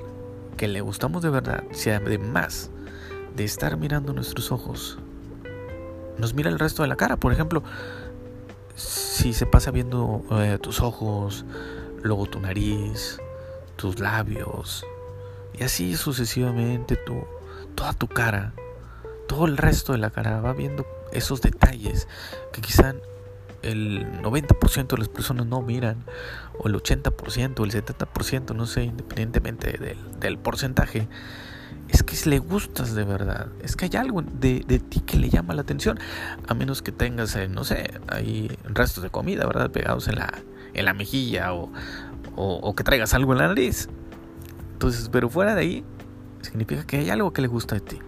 que 0.55 0.67
le 0.67 0.81
gustamos 0.81 1.23
de 1.23 1.29
verdad, 1.29 1.63
si 1.71 1.89
además 1.89 2.69
de 3.35 3.43
estar 3.43 3.75
mirando 3.75 4.13
nuestros 4.13 4.51
ojos, 4.51 4.99
nos 6.17 6.33
mira 6.33 6.49
el 6.49 6.59
resto 6.59 6.81
de 6.81 6.87
la 6.87 6.95
cara, 6.95 7.17
por 7.17 7.31
ejemplo, 7.31 7.63
si 8.75 9.33
se 9.33 9.45
pasa 9.45 9.71
viendo 9.71 10.23
eh, 10.31 10.57
tus 10.61 10.81
ojos, 10.81 11.45
luego 12.03 12.25
tu 12.25 12.39
nariz, 12.39 13.19
tus 13.75 13.99
labios, 13.99 14.85
y 15.53 15.63
así 15.63 15.95
sucesivamente 15.95 16.95
tu, 16.95 17.23
toda 17.75 17.93
tu 17.93 18.07
cara, 18.07 18.53
todo 19.27 19.45
el 19.45 19.57
resto 19.57 19.93
de 19.93 19.99
la 19.99 20.09
cara 20.09 20.41
va 20.41 20.53
viendo 20.53 20.85
esos 21.11 21.41
detalles 21.41 22.07
que 22.51 22.61
quizá 22.61 22.95
el 23.65 24.21
90% 24.21 24.87
de 24.87 24.97
las 24.97 25.09
personas 25.09 25.47
no 25.47 25.61
miran, 25.61 26.05
o 26.59 26.67
el 26.67 26.75
80%, 26.75 27.59
o 27.59 27.65
el 27.65 27.71
70%, 27.71 28.55
no 28.55 28.67
sé, 28.67 28.83
independientemente 28.83 29.97
del, 30.19 30.37
porcentaje, 30.37 31.07
es 31.87 32.03
que 32.03 32.29
le 32.29 32.39
gustas 32.39 32.95
de 32.95 33.03
verdad, 33.03 33.47
es 33.61 33.75
que 33.75 33.85
hay 33.85 33.95
algo 33.95 34.21
de, 34.21 34.61
ti 34.61 34.99
que 35.01 35.17
le 35.17 35.29
llama 35.29 35.53
la 35.53 35.61
atención, 35.61 35.99
a 36.47 36.53
menos 36.53 36.81
que 36.81 36.91
tengas, 36.91 37.35
eh, 37.35 37.47
no 37.47 37.63
sé, 37.63 37.99
ahí 38.07 38.49
restos 38.63 39.03
de 39.03 39.09
comida, 39.09 39.45
¿verdad? 39.45 39.71
Pegados 39.71 40.07
en 40.07 40.15
la, 40.15 40.33
en 40.73 40.85
la 40.85 40.93
mejilla 40.93 41.53
o, 41.53 41.71
o 42.35 42.75
que 42.75 42.83
traigas 42.83 43.13
algo 43.13 43.33
en 43.33 43.39
la 43.39 43.47
nariz. 43.47 43.87
Entonces, 44.73 45.09
pero 45.09 45.29
fuera 45.29 45.55
de 45.55 45.61
ahí, 45.61 45.85
significa 46.41 46.85
que 46.85 46.97
hay 46.97 47.09
algo 47.09 47.31
que 47.33 47.41
le 47.41 47.47
gusta 47.47 47.75
de 47.75 47.81
ti. 47.81 47.99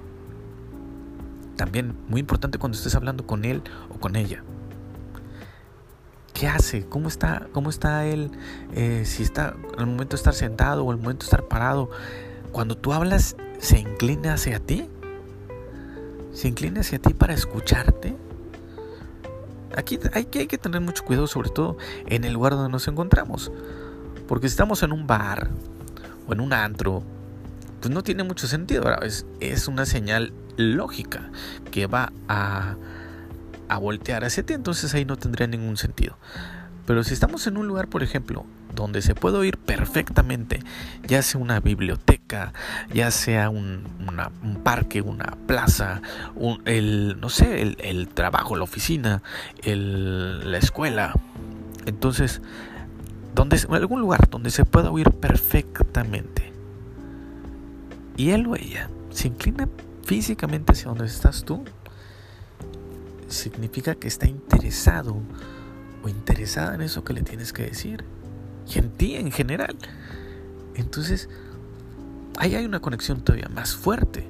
También 1.56 1.96
muy 2.08 2.20
importante 2.22 2.58
cuando 2.60 2.78
estés 2.78 2.96
hablando 2.96 3.26
con 3.26 3.46
él 3.46 3.64
o 3.90 4.00
con 4.00 4.16
ella. 4.16 4.44
¿Qué 6.34 6.48
hace? 6.48 6.86
¿Cómo 6.86 7.08
está, 7.08 7.48
cómo 7.52 7.72
está 7.72 8.06
él? 8.06 8.30
Eh, 8.74 9.04
si 9.06 9.24
está 9.24 9.56
el 9.80 9.88
momento 9.88 10.12
de 10.12 10.18
estar 10.18 10.36
sentado 10.36 10.86
o 10.86 10.92
el 10.92 10.98
momento 10.98 11.22
de 11.22 11.26
estar 11.26 11.48
parado. 11.48 11.90
Cuando 12.58 12.76
tú 12.76 12.92
hablas, 12.92 13.36
¿se 13.60 13.78
inclina 13.78 14.34
hacia 14.34 14.60
ti? 14.60 14.90
¿Se 16.34 16.48
inclina 16.48 16.80
hacia 16.80 16.98
ti 16.98 17.14
para 17.14 17.36
escucharte? 17.36 18.16
Aquí 19.76 20.00
hay 20.12 20.26
que, 20.26 20.58
tener 20.58 20.82
mucho 20.82 21.06
cuidado, 21.06 21.28
sobre 21.28 21.52
todo 21.52 21.78
en 22.08 22.24
el 22.24 22.34
lugar 22.34 22.54
donde 22.54 22.72
nos 22.72 22.88
encontramos. 22.88 23.52
Porque 24.28 24.50
si 24.50 24.54
estamos 24.54 24.82
en 24.82 24.92
un 24.92 25.06
bar 25.06 25.52
o 26.28 26.34
en 26.34 26.40
un 26.40 26.52
antro, 26.52 27.04
pues 27.80 27.94
no 27.94 28.02
tiene 28.02 28.24
mucho 28.24 28.48
sentido. 28.48 28.92
Es, 29.04 29.28
es 29.40 29.68
una 29.68 29.86
señal 29.86 30.34
lógica 30.58 31.30
que 31.70 31.86
va 31.86 32.12
a 32.28 32.76
voltear 33.80 34.26
hacia 34.26 34.44
ti, 34.44 34.54
entonces 34.54 34.96
ahí 34.96 35.06
no 35.06 35.16
tendría 35.16 35.46
ningún 35.46 35.78
sentido. 35.78 36.18
Pero 36.88 37.04
si 37.04 37.14
estamos 37.14 37.46
en 37.48 37.58
un 37.58 37.68
lugar, 37.68 37.90
por 37.90 38.02
ejemplo, 38.02 38.46
donde 38.74 39.02
se 39.02 39.14
puede 39.14 39.38
oír 39.38 39.58
perfectamente, 39.58 40.64
ya 41.06 41.22
sea 41.22 41.42
una 41.42 41.60
biblioteca, 41.60 42.54
ya 42.94 43.12
sea 43.12 43.50
un, 43.50 43.84
parque, 44.64 45.02
una 45.02 45.36
plaza, 45.48 46.02
el, 46.64 47.20
no 47.20 47.28
sé, 47.28 47.76
el, 47.78 48.08
trabajo, 48.08 48.56
la 48.56 48.64
oficina, 48.64 49.22
la 49.66 50.58
escuela. 50.58 51.12
Entonces, 51.86 52.42
donde, 53.36 53.60
algún 53.70 54.00
lugar 54.00 54.30
donde 54.30 54.50
se 54.50 54.64
pueda 54.64 54.90
oír 54.90 55.12
perfectamente. 55.12 56.54
Y 58.16 58.30
él 58.30 58.48
o 58.48 58.56
ella 58.56 58.90
se 59.10 59.28
inclina 59.28 59.68
físicamente 60.06 60.72
hacia 60.72 60.86
donde 60.86 61.08
estás 61.08 61.44
tú, 61.44 61.66
significa 63.28 63.94
que 63.94 64.08
está 64.08 64.26
interesado 64.26 65.22
interesada 66.12 66.76
en 66.76 66.82
eso 66.82 67.04
que 67.04 67.14
le 67.14 67.22
tienes 67.22 67.54
que 67.54 67.64
decir 67.64 68.04
y 68.74 68.80
en 68.80 68.90
ti 68.90 69.16
en 69.16 69.32
general. 69.32 69.76
Entonces, 70.76 71.30
ahí 72.38 72.56
hay 72.56 72.66
una 72.66 72.80
conexión 72.80 73.22
todavía 73.22 73.50
más 73.50 73.76
fuerte. 73.76 74.28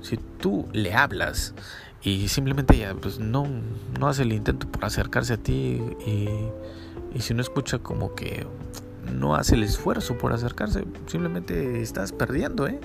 Si 0.00 0.16
tú 0.16 0.68
le 0.72 0.94
hablas 0.94 1.54
y 2.02 2.28
simplemente 2.28 2.76
ella 2.76 2.94
pues, 2.94 3.18
no, 3.18 3.46
no 3.98 4.08
hace 4.08 4.22
el 4.22 4.32
intento 4.32 4.68
por 4.68 4.84
acercarse 4.84 5.34
a 5.34 5.36
ti 5.36 5.80
y, 6.06 6.28
y 7.14 7.20
si 7.20 7.34
no 7.34 7.42
escucha 7.42 7.78
como 7.78 8.14
que 8.14 8.46
no 9.12 9.34
hace 9.34 9.56
el 9.56 9.64
esfuerzo 9.64 10.16
por 10.16 10.32
acercarse, 10.32 10.84
simplemente 11.06 11.82
estás 11.82 12.12
perdiendo, 12.12 12.68
¿eh? 12.68 12.80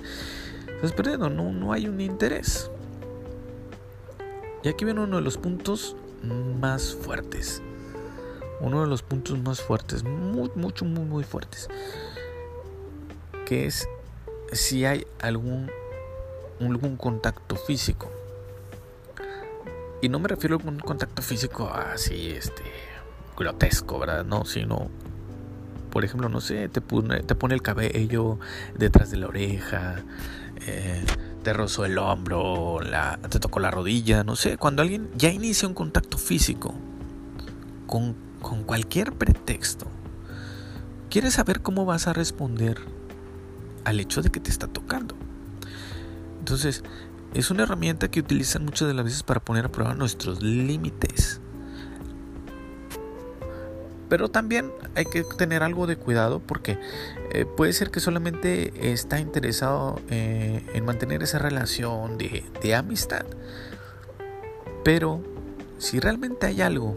Estás 0.75 0.93
perdiendo, 0.93 1.29
no, 1.29 1.51
no 1.51 1.73
hay 1.73 1.87
un 1.87 2.01
interés. 2.01 2.71
Y 4.63 4.69
aquí 4.69 4.85
viene 4.85 5.01
uno 5.01 5.17
de 5.17 5.21
los 5.21 5.37
puntos 5.37 5.95
más 6.59 6.95
fuertes 6.95 7.61
uno 8.63 8.81
de 8.81 8.87
los 8.87 9.03
puntos 9.03 9.37
más 9.39 9.61
fuertes, 9.61 10.03
muy, 10.03 10.49
mucho, 10.55 10.85
muy, 10.85 11.03
muy 11.03 11.23
fuertes, 11.25 11.67
que 13.45 13.65
es 13.65 13.87
si 14.53 14.85
hay 14.85 15.05
algún, 15.21 15.69
algún 16.61 16.95
contacto 16.95 17.57
físico. 17.57 18.09
Y 20.01 20.07
no 20.07 20.19
me 20.19 20.29
refiero 20.29 20.55
a 20.55 20.67
un 20.67 20.79
contacto 20.79 21.21
físico 21.21 21.69
así, 21.69 22.31
este, 22.31 22.63
grotesco, 23.37 23.99
¿verdad? 23.99 24.23
No, 24.23 24.45
sino, 24.45 24.89
por 25.91 26.05
ejemplo, 26.05 26.29
no 26.29 26.39
sé, 26.39 26.69
te 26.69 26.79
pone, 26.79 27.21
te 27.21 27.35
pone 27.35 27.55
el 27.55 27.61
cabello 27.61 28.39
detrás 28.77 29.11
de 29.11 29.17
la 29.17 29.27
oreja, 29.27 30.03
eh, 30.65 31.03
te 31.43 31.51
rozó 31.51 31.83
el 31.83 31.97
hombro, 31.97 32.79
la, 32.81 33.19
te 33.29 33.39
tocó 33.39 33.59
la 33.59 33.71
rodilla, 33.71 34.23
no 34.23 34.37
sé, 34.37 34.57
cuando 34.57 34.81
alguien 34.81 35.09
ya 35.15 35.29
inicia 35.29 35.67
un 35.67 35.73
contacto 35.73 36.17
físico 36.17 36.73
con 37.87 38.15
con 38.43 38.63
cualquier 38.63 39.13
pretexto, 39.13 39.87
quieres 41.09 41.33
saber 41.33 41.63
cómo 41.63 41.85
vas 41.85 42.05
a 42.07 42.13
responder 42.13 42.77
al 43.85 43.99
hecho 43.99 44.21
de 44.21 44.29
que 44.29 44.39
te 44.39 44.51
está 44.51 44.67
tocando. 44.67 45.15
Entonces, 46.37 46.83
es 47.33 47.49
una 47.49 47.63
herramienta 47.63 48.11
que 48.11 48.19
utilizan 48.19 48.65
muchas 48.65 48.87
de 48.87 48.93
las 48.93 49.05
veces 49.05 49.23
para 49.23 49.39
poner 49.39 49.65
a 49.65 49.69
prueba 49.69 49.95
nuestros 49.95 50.43
límites. 50.43 51.41
Pero 54.09 54.29
también 54.29 54.71
hay 54.95 55.05
que 55.05 55.23
tener 55.23 55.63
algo 55.63 55.87
de 55.87 55.95
cuidado 55.95 56.39
porque 56.39 56.77
eh, 57.31 57.45
puede 57.45 57.73
ser 57.73 57.89
que 57.89 57.99
solamente 57.99 58.91
está 58.91 59.19
interesado 59.19 59.99
eh, 60.09 60.63
en 60.75 60.85
mantener 60.85 61.23
esa 61.23 61.39
relación 61.39 62.19
de, 62.19 62.43
de 62.61 62.75
amistad. 62.75 63.25
Pero 64.83 65.23
si 65.79 65.99
realmente 65.99 66.45
hay 66.45 66.61
algo 66.61 66.95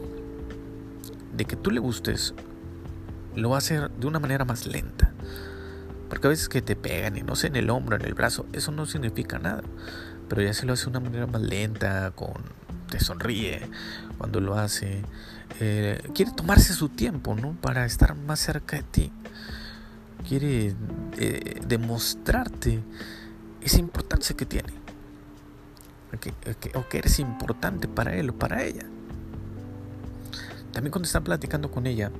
de 1.36 1.44
que 1.44 1.56
tú 1.56 1.70
le 1.70 1.80
gustes, 1.80 2.34
lo 3.34 3.50
va 3.50 3.56
a 3.56 3.58
hacer 3.58 3.90
de 3.90 4.06
una 4.06 4.18
manera 4.18 4.44
más 4.44 4.66
lenta. 4.66 5.12
Porque 6.08 6.26
a 6.28 6.30
veces 6.30 6.48
que 6.48 6.62
te 6.62 6.76
pegan 6.76 7.16
y 7.16 7.22
no 7.22 7.36
sé, 7.36 7.48
en 7.48 7.56
el 7.56 7.70
hombro, 7.70 7.96
en 7.96 8.04
el 8.04 8.14
brazo, 8.14 8.46
eso 8.52 8.72
no 8.72 8.86
significa 8.86 9.38
nada. 9.38 9.62
Pero 10.28 10.42
ya 10.42 10.54
se 10.54 10.66
lo 10.66 10.72
hace 10.72 10.84
de 10.84 10.90
una 10.90 11.00
manera 11.00 11.26
más 11.26 11.42
lenta, 11.42 12.10
con 12.12 12.34
te 12.90 13.00
sonríe 13.00 13.68
cuando 14.18 14.40
lo 14.40 14.56
hace. 14.56 15.02
Eh, 15.60 16.00
quiere 16.14 16.32
tomarse 16.32 16.72
su 16.72 16.88
tiempo, 16.88 17.34
¿no? 17.34 17.52
Para 17.60 17.84
estar 17.84 18.14
más 18.14 18.40
cerca 18.40 18.76
de 18.76 18.82
ti. 18.82 19.12
Quiere 20.28 20.74
eh, 21.18 21.60
demostrarte 21.66 22.80
esa 23.60 23.78
importancia 23.78 24.36
que 24.36 24.46
tiene. 24.46 24.72
o 26.74 26.88
que 26.88 26.98
eres 26.98 27.18
importante 27.18 27.88
para 27.88 28.14
él 28.14 28.30
o 28.30 28.34
para 28.34 28.62
ella. 28.62 28.86
También 30.76 30.92
cuando 30.92 31.06
están 31.06 31.24
platicando 31.24 31.70
con 31.70 31.86
ella, 31.86 32.10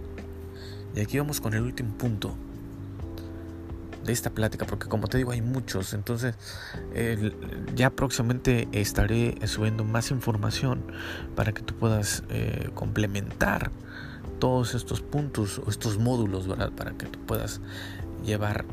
y 0.94 1.00
aquí 1.00 1.18
vamos 1.18 1.42
con 1.42 1.52
el 1.52 1.60
último 1.60 1.92
punto 1.98 2.34
de 4.02 4.14
esta 4.14 4.30
plática, 4.30 4.64
porque 4.64 4.88
como 4.88 5.08
te 5.08 5.18
digo 5.18 5.32
hay 5.32 5.42
muchos, 5.42 5.92
entonces 5.92 6.36
ya 7.74 7.90
próximamente 7.90 8.66
estaré 8.72 9.34
subiendo 9.46 9.84
más 9.84 10.10
información 10.10 10.90
para 11.34 11.52
que 11.52 11.60
tú 11.60 11.74
puedas 11.74 12.22
eh, 12.30 12.70
complementar 12.72 13.70
todos 14.38 14.74
estos 14.74 15.02
puntos 15.02 15.58
o 15.58 15.68
estos 15.68 15.98
módulos, 15.98 16.48
¿verdad? 16.48 16.72
Para 16.72 16.92
que 16.92 17.04
tú 17.04 17.18
puedas 17.26 17.60
llevar 18.24 18.64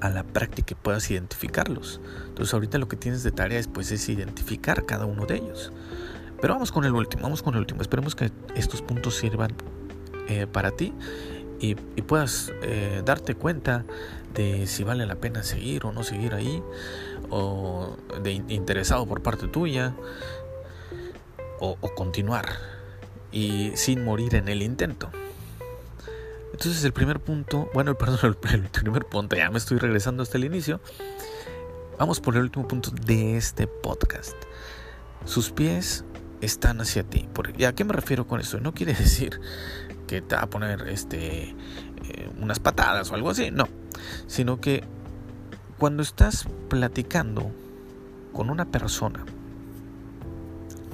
a 0.00 0.10
la 0.10 0.22
práctica 0.22 0.74
y 0.74 0.84
puedas 0.84 1.10
identificarlos. 1.10 1.98
Entonces 2.26 2.52
ahorita 2.52 2.76
lo 2.76 2.88
que 2.88 2.96
tienes 2.96 3.22
de 3.22 3.30
tarea 3.30 3.58
es, 3.58 3.68
pues, 3.68 3.90
es 3.90 4.06
identificar 4.10 4.84
cada 4.84 5.06
uno 5.06 5.24
de 5.24 5.36
ellos. 5.36 5.72
Pero 6.40 6.54
vamos 6.54 6.72
con 6.72 6.84
el 6.84 6.92
último, 6.92 7.22
vamos 7.22 7.42
con 7.42 7.54
el 7.54 7.60
último. 7.60 7.82
Esperemos 7.82 8.14
que 8.14 8.30
estos 8.54 8.82
puntos 8.82 9.16
sirvan 9.16 9.52
eh, 10.28 10.46
para 10.46 10.70
ti 10.70 10.94
y, 11.60 11.74
puedas 11.74 12.52
eh, 12.62 13.02
darte 13.04 13.34
cuenta 13.34 13.84
de 14.34 14.66
si 14.66 14.84
vale 14.84 15.06
la 15.06 15.16
pena 15.16 15.42
seguir 15.42 15.84
o 15.84 15.92
no 15.92 16.04
seguir 16.04 16.34
ahí, 16.34 16.62
o 17.30 17.96
de 18.22 18.32
interesado 18.48 19.06
por 19.06 19.22
parte 19.22 19.48
tuya, 19.48 19.94
o, 21.60 21.76
continuar 21.96 22.48
y 23.32 23.72
sin 23.74 24.04
morir 24.04 24.36
en 24.36 24.48
el 24.48 24.62
intento. 24.62 25.10
Entonces 26.52 26.84
el 26.84 26.92
primer 26.92 27.20
punto, 27.20 27.68
bueno, 27.74 27.94
perdón, 27.98 28.36
el 28.52 28.68
primer 28.68 29.04
punto, 29.06 29.36
ya 29.36 29.50
me 29.50 29.58
estoy 29.58 29.78
regresando 29.78 30.22
hasta 30.22 30.38
el 30.38 30.44
inicio. 30.44 30.80
Vamos 31.98 32.20
por 32.20 32.36
el 32.36 32.42
último 32.42 32.68
punto 32.68 32.90
de 32.90 33.36
este 33.36 33.66
podcast. 33.66 34.36
Sus 35.24 35.50
pies 35.50 36.04
están 36.40 36.80
hacia 36.80 37.02
ti. 37.02 37.28
¿Y 37.56 37.64
a 37.64 37.74
qué 37.74 37.84
me 37.84 37.92
refiero 37.92 38.26
con 38.26 38.40
eso? 38.40 38.60
No 38.60 38.74
quiere 38.74 38.94
decir 38.98 39.40
que 40.06 40.22
te 40.22 40.34
va 40.34 40.42
a 40.42 40.50
poner 40.50 40.88
este, 40.88 41.50
eh, 41.50 42.30
unas 42.40 42.58
patadas 42.58 43.10
o 43.10 43.14
algo 43.14 43.30
así, 43.30 43.50
no. 43.50 43.68
Sino 44.26 44.60
que 44.60 44.84
cuando 45.78 46.02
estás 46.02 46.46
platicando 46.68 47.50
con 48.32 48.50
una 48.50 48.64
persona, 48.64 49.24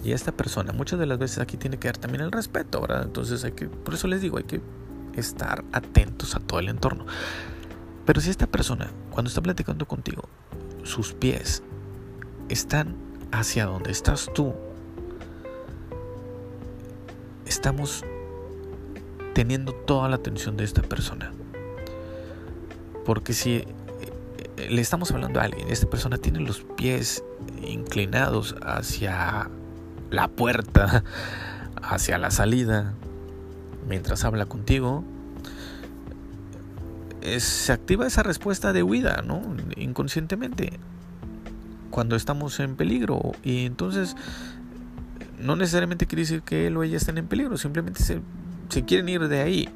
y 0.03 0.13
esta 0.13 0.33
persona, 0.33 0.73
muchas 0.73 0.99
de 0.99 1.07
las 1.07 1.19
veces 1.19 1.39
aquí 1.39 1.57
tiene 1.57 1.79
que 1.79 1.89
dar 1.89 1.97
también 1.97 2.23
el 2.23 2.31
respeto, 2.31 2.83
¿verdad? 2.83 3.05
Entonces 3.05 3.43
hay 3.43 3.53
que, 3.53 3.69
por 3.69 3.95
eso 3.95 4.07
les 4.07 4.21
digo, 4.21 4.37
hay 4.37 4.45
que 4.45 4.61
estar 5.15 5.65
atentos 5.73 6.35
a 6.35 6.41
todo 6.41 6.61
el 6.61 6.69
entorno. 6.69 7.07
Pero 8.05 8.21
si 8.21 8.29
esta 8.29 8.47
persona, 8.47 8.91
cuando 9.11 9.29
está 9.29 9.41
platicando 9.41 9.87
contigo, 9.87 10.29
sus 10.83 11.15
pies 11.15 11.63
están 12.51 12.97
hacia 13.33 13.65
donde 13.65 13.91
estás 13.91 14.29
tú 14.35 14.55
estamos 17.47 18.05
teniendo 19.35 19.73
toda 19.73 20.09
la 20.09 20.17
atención 20.17 20.57
de 20.57 20.65
esta 20.65 20.83
persona. 20.83 21.33
Porque 23.05 23.33
si 23.33 23.57
eh, 23.57 23.67
le 24.71 24.81
estamos 24.81 25.11
hablando 25.11 25.41
a 25.41 25.45
alguien, 25.45 25.69
esta 25.69 25.89
persona 25.89 26.19
tiene 26.19 26.41
los 26.41 26.63
pies 26.77 27.23
inclinados 27.63 28.55
hacia 28.63 29.51
la 30.11 30.29
puerta, 30.29 31.05
hacia 31.83 32.19
la 32.19 32.31
salida, 32.31 32.95
mientras 33.89 34.25
habla 34.25 34.47
contigo, 34.47 35.05
se 37.39 37.73
activa 37.73 38.07
esa 38.07 38.23
respuesta 38.23 38.73
de 38.73 38.83
huida, 38.83 39.23
¿no? 39.27 39.41
Inconscientemente, 39.77 40.79
cuando 41.91 42.17
estamos 42.17 42.61
en 42.61 42.77
peligro. 42.77 43.33
Y 43.43 43.65
entonces 43.65 44.15
no 45.45 45.57
necesariamente 45.57 46.07
quiere 46.07 46.23
decir 46.23 46.43
que 46.43 46.67
él 46.67 46.77
o 46.79 46.83
ella 46.83 46.97
estén 46.97 47.19
en 47.19 47.29
peligro, 47.29 47.59
simplemente 47.59 48.03
se, 48.03 48.23
quieren 48.87 49.09
ir 49.11 49.29
de 49.29 49.41
ahí. 49.43 49.69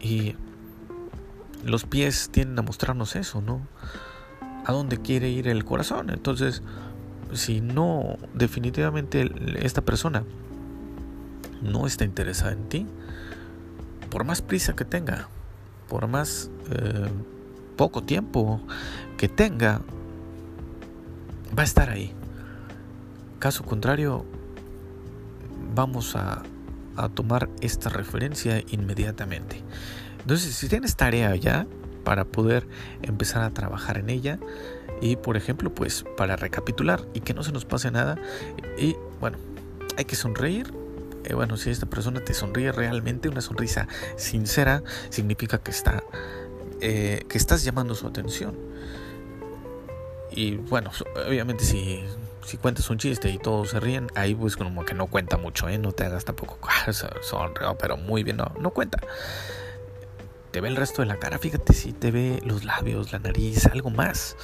Y 0.00 0.34
los 1.64 1.84
pies 1.84 2.30
tienden 2.32 2.58
a 2.58 2.62
mostrarnos 2.62 3.14
eso, 3.14 3.42
¿no? 3.42 3.60
A 4.64 4.72
dónde 4.72 4.96
quiere 4.96 5.28
ir 5.28 5.48
el 5.48 5.66
corazón. 5.66 6.08
Entonces, 6.08 6.62
si 7.34 7.60
no, 7.60 8.16
definitivamente 8.32 9.30
esta 9.58 9.82
persona 9.82 10.24
no 11.60 11.86
está 11.86 12.04
interesada 12.04 12.52
en 12.52 12.68
ti, 12.70 12.86
por 14.08 14.24
más 14.24 14.40
prisa 14.40 14.74
que 14.74 14.86
tenga, 14.86 15.28
por 15.90 16.08
más 16.08 16.50
eh, 16.70 17.10
poco 17.76 18.02
tiempo 18.02 18.62
que 19.18 19.28
tenga, 19.28 19.82
va 21.56 21.62
a 21.62 21.66
estar 21.66 21.90
ahí. 21.90 22.14
Caso 23.38 23.62
contrario, 23.64 24.24
vamos 25.74 26.16
a 26.16 26.42
a 26.96 27.08
tomar 27.08 27.48
esta 27.60 27.88
referencia 27.88 28.62
inmediatamente. 28.70 29.62
Entonces, 30.20 30.54
si 30.54 30.68
tienes 30.68 30.96
tarea 30.96 31.34
ya 31.36 31.66
para 32.04 32.24
poder 32.24 32.66
empezar 33.02 33.42
a 33.42 33.50
trabajar 33.50 33.98
en 33.98 34.10
ella 34.10 34.38
y, 35.00 35.16
por 35.16 35.36
ejemplo, 35.36 35.74
pues 35.74 36.04
para 36.16 36.36
recapitular 36.36 37.06
y 37.14 37.20
que 37.20 37.34
no 37.34 37.42
se 37.42 37.52
nos 37.52 37.64
pase 37.64 37.90
nada 37.90 38.16
y 38.78 38.96
bueno, 39.20 39.38
hay 39.96 40.04
que 40.04 40.16
sonreír. 40.16 40.72
Eh, 41.24 41.34
bueno, 41.34 41.56
si 41.56 41.70
esta 41.70 41.86
persona 41.86 42.20
te 42.20 42.32
sonríe 42.32 42.72
realmente, 42.72 43.28
una 43.28 43.42
sonrisa 43.42 43.88
sincera, 44.16 44.82
significa 45.10 45.58
que 45.58 45.70
está 45.70 46.02
eh, 46.80 47.24
que 47.28 47.36
estás 47.36 47.62
llamando 47.62 47.94
su 47.94 48.06
atención. 48.06 48.56
Y 50.30 50.56
bueno, 50.56 50.90
obviamente 51.26 51.64
si, 51.64 52.04
si 52.44 52.56
cuentas 52.56 52.88
un 52.90 52.98
chiste 52.98 53.30
y 53.30 53.38
todos 53.38 53.70
se 53.70 53.80
ríen, 53.80 54.08
ahí 54.14 54.34
pues 54.34 54.56
como 54.56 54.84
que 54.84 54.94
no 54.94 55.06
cuenta 55.06 55.36
mucho, 55.36 55.68
¿eh? 55.68 55.78
No 55.78 55.92
te 55.92 56.04
hagas 56.04 56.24
tampoco 56.24 56.58
sonreo, 57.22 57.76
pero 57.78 57.96
muy 57.96 58.22
bien, 58.22 58.38
no, 58.38 58.52
no 58.58 58.70
cuenta. 58.70 58.98
Te 60.50 60.60
ve 60.60 60.68
el 60.68 60.76
resto 60.76 61.02
de 61.02 61.06
la 61.06 61.16
cara, 61.18 61.38
fíjate 61.38 61.72
si 61.74 61.92
te 61.92 62.10
ve 62.10 62.40
los 62.44 62.64
labios, 62.64 63.12
la 63.12 63.18
nariz, 63.18 63.66
algo 63.66 63.90
más. 63.90 64.36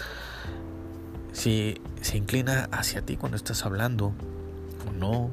Si 1.33 1.81
se 2.01 2.17
inclina 2.17 2.69
hacia 2.71 3.03
ti 3.03 3.17
cuando 3.17 3.37
estás 3.37 3.65
hablando 3.65 4.13
o 4.89 4.93
no. 4.99 5.31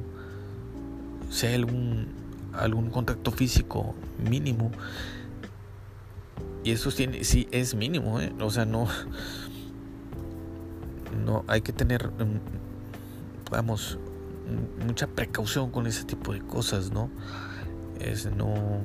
Si 1.30 1.46
algún, 1.46 2.08
algún 2.52 2.90
contacto 2.90 3.30
físico 3.30 3.94
mínimo. 4.18 4.70
Y 6.64 6.72
eso 6.72 6.90
tiene, 6.90 7.24
sí 7.24 7.46
es 7.52 7.74
mínimo, 7.74 8.20
¿eh? 8.20 8.32
O 8.40 8.50
sea, 8.50 8.64
no 8.64 8.88
no 11.14 11.44
hay 11.46 11.60
que 11.60 11.72
tener 11.72 12.10
vamos 13.50 13.98
mucha 14.86 15.06
precaución 15.06 15.70
con 15.70 15.86
ese 15.86 16.04
tipo 16.04 16.32
de 16.32 16.40
cosas 16.40 16.90
no 16.90 17.10
es 18.00 18.26
no 18.26 18.80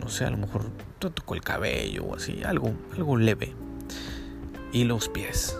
no 0.00 0.08
sé 0.08 0.24
a 0.24 0.30
lo 0.30 0.38
mejor 0.38 0.70
te 0.98 1.10
tocó 1.10 1.34
el 1.34 1.40
cabello 1.40 2.04
o 2.04 2.14
así 2.14 2.42
algo 2.44 2.72
algo 2.94 3.16
leve. 3.16 3.54
Y 4.72 4.84
los 4.84 5.08
pies. 5.08 5.56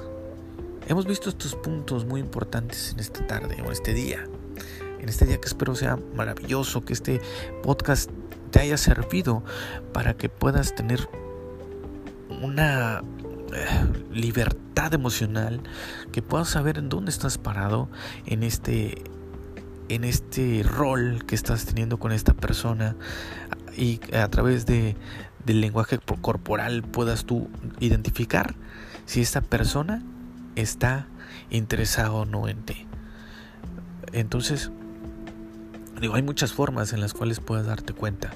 Hemos 0.86 1.06
visto 1.06 1.28
estos 1.28 1.56
puntos 1.56 2.04
muy 2.04 2.20
importantes 2.20 2.92
en 2.92 3.00
esta 3.00 3.26
tarde 3.26 3.62
o 3.66 3.72
este 3.72 3.92
día. 3.92 4.24
En 5.00 5.08
este 5.08 5.24
día 5.24 5.40
que 5.40 5.48
espero 5.48 5.74
sea 5.74 5.98
maravilloso 6.14 6.84
que 6.84 6.92
este 6.92 7.20
podcast 7.62 8.10
te 8.50 8.60
haya 8.60 8.76
servido 8.76 9.42
para 9.92 10.16
que 10.16 10.28
puedas 10.28 10.74
tener 10.74 11.08
una 12.42 13.02
libertad 14.12 14.94
emocional, 14.94 15.60
que 16.12 16.22
puedas 16.22 16.48
saber 16.48 16.78
en 16.78 16.88
dónde 16.88 17.10
estás 17.10 17.38
parado 17.38 17.88
en 18.26 18.42
este 18.42 19.02
en 19.88 20.04
este 20.04 20.62
rol 20.64 21.24
que 21.26 21.34
estás 21.34 21.64
teniendo 21.64 21.98
con 21.98 22.12
esta 22.12 22.32
persona 22.32 22.94
y 23.76 23.98
a 24.14 24.28
través 24.28 24.64
de, 24.64 24.96
del 25.44 25.60
lenguaje 25.60 25.98
corporal 25.98 26.82
puedas 26.82 27.24
tú 27.24 27.48
identificar 27.80 28.54
si 29.04 29.20
esta 29.20 29.40
persona 29.40 30.04
está 30.54 31.08
interesada 31.50 32.12
o 32.12 32.24
no 32.24 32.46
en 32.46 32.62
ti. 32.62 32.86
Entonces, 34.12 34.70
digo, 36.00 36.14
hay 36.14 36.22
muchas 36.22 36.52
formas 36.52 36.92
en 36.92 37.00
las 37.00 37.12
cuales 37.12 37.40
puedes 37.40 37.66
darte 37.66 37.92
cuenta 37.92 38.30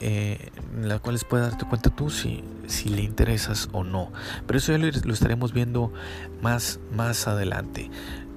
eh, 0.00 0.50
en 0.74 0.88
las 0.88 1.00
cuales 1.00 1.24
puedes 1.24 1.48
darte 1.48 1.66
cuenta 1.66 1.88
tú 1.90 2.10
si, 2.10 2.44
si 2.66 2.88
le 2.90 3.02
interesas 3.02 3.68
o 3.72 3.84
no. 3.84 4.12
Pero 4.46 4.58
eso 4.58 4.72
ya 4.72 4.78
lo, 4.78 4.86
lo, 4.86 5.14
estaremos 5.14 5.52
viendo 5.52 5.92
más, 6.42 6.80
más 6.94 7.26
adelante. 7.28 7.90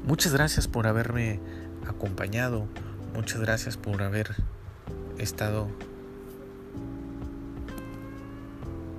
Muchas 0.06 0.34
gracias 0.34 0.68
por 0.68 0.88
haberme 0.88 1.40
acompañado. 1.88 2.66
Muchas 3.14 3.42
gracias 3.42 3.76
por 3.76 4.02
haber 4.02 4.36
estado 5.18 5.68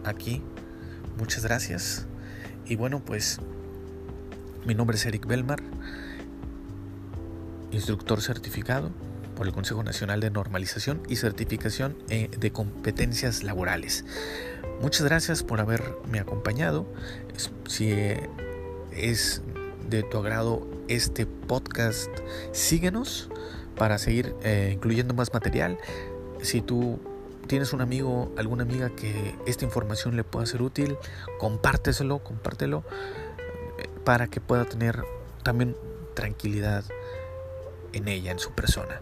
aquí. 0.04 0.42
Muchas 1.18 1.44
gracias. 1.44 2.06
Y 2.66 2.76
bueno, 2.76 3.00
pues 3.00 3.40
mi 4.66 4.74
nombre 4.74 4.96
es 4.96 5.06
Eric 5.06 5.26
Belmar, 5.26 5.62
instructor 7.72 8.20
certificado 8.20 8.90
por 9.40 9.46
el 9.46 9.54
Consejo 9.54 9.82
Nacional 9.82 10.20
de 10.20 10.30
Normalización 10.30 11.00
y 11.08 11.16
Certificación 11.16 11.96
eh, 12.10 12.28
de 12.38 12.52
Competencias 12.52 13.42
Laborales. 13.42 14.04
Muchas 14.82 15.06
gracias 15.06 15.42
por 15.42 15.60
haberme 15.60 16.20
acompañado. 16.20 16.84
Si 17.66 17.90
es 18.92 19.40
de 19.88 20.02
tu 20.02 20.18
agrado 20.18 20.68
este 20.88 21.24
podcast, 21.24 22.10
síguenos 22.52 23.30
para 23.78 23.96
seguir 23.96 24.34
eh, 24.42 24.72
incluyendo 24.74 25.14
más 25.14 25.32
material. 25.32 25.78
Si 26.42 26.60
tú 26.60 27.00
tienes 27.46 27.72
un 27.72 27.80
amigo, 27.80 28.34
alguna 28.36 28.64
amiga 28.64 28.90
que 28.90 29.36
esta 29.46 29.64
información 29.64 30.16
le 30.16 30.22
pueda 30.22 30.44
ser 30.44 30.60
útil, 30.60 30.98
compárteselo, 31.38 32.18
compártelo 32.18 32.84
eh, 33.78 33.88
para 34.04 34.26
que 34.26 34.42
pueda 34.42 34.66
tener 34.66 35.02
también 35.42 35.78
tranquilidad 36.12 36.84
en 37.94 38.06
ella, 38.06 38.32
en 38.32 38.38
su 38.38 38.52
persona. 38.52 39.00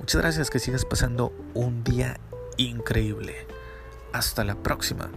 Muchas 0.00 0.20
gracias, 0.22 0.50
que 0.50 0.58
sigas 0.58 0.84
pasando 0.84 1.32
un 1.54 1.84
día 1.84 2.18
increíble. 2.56 3.46
Hasta 4.12 4.44
la 4.44 4.56
próxima. 4.56 5.10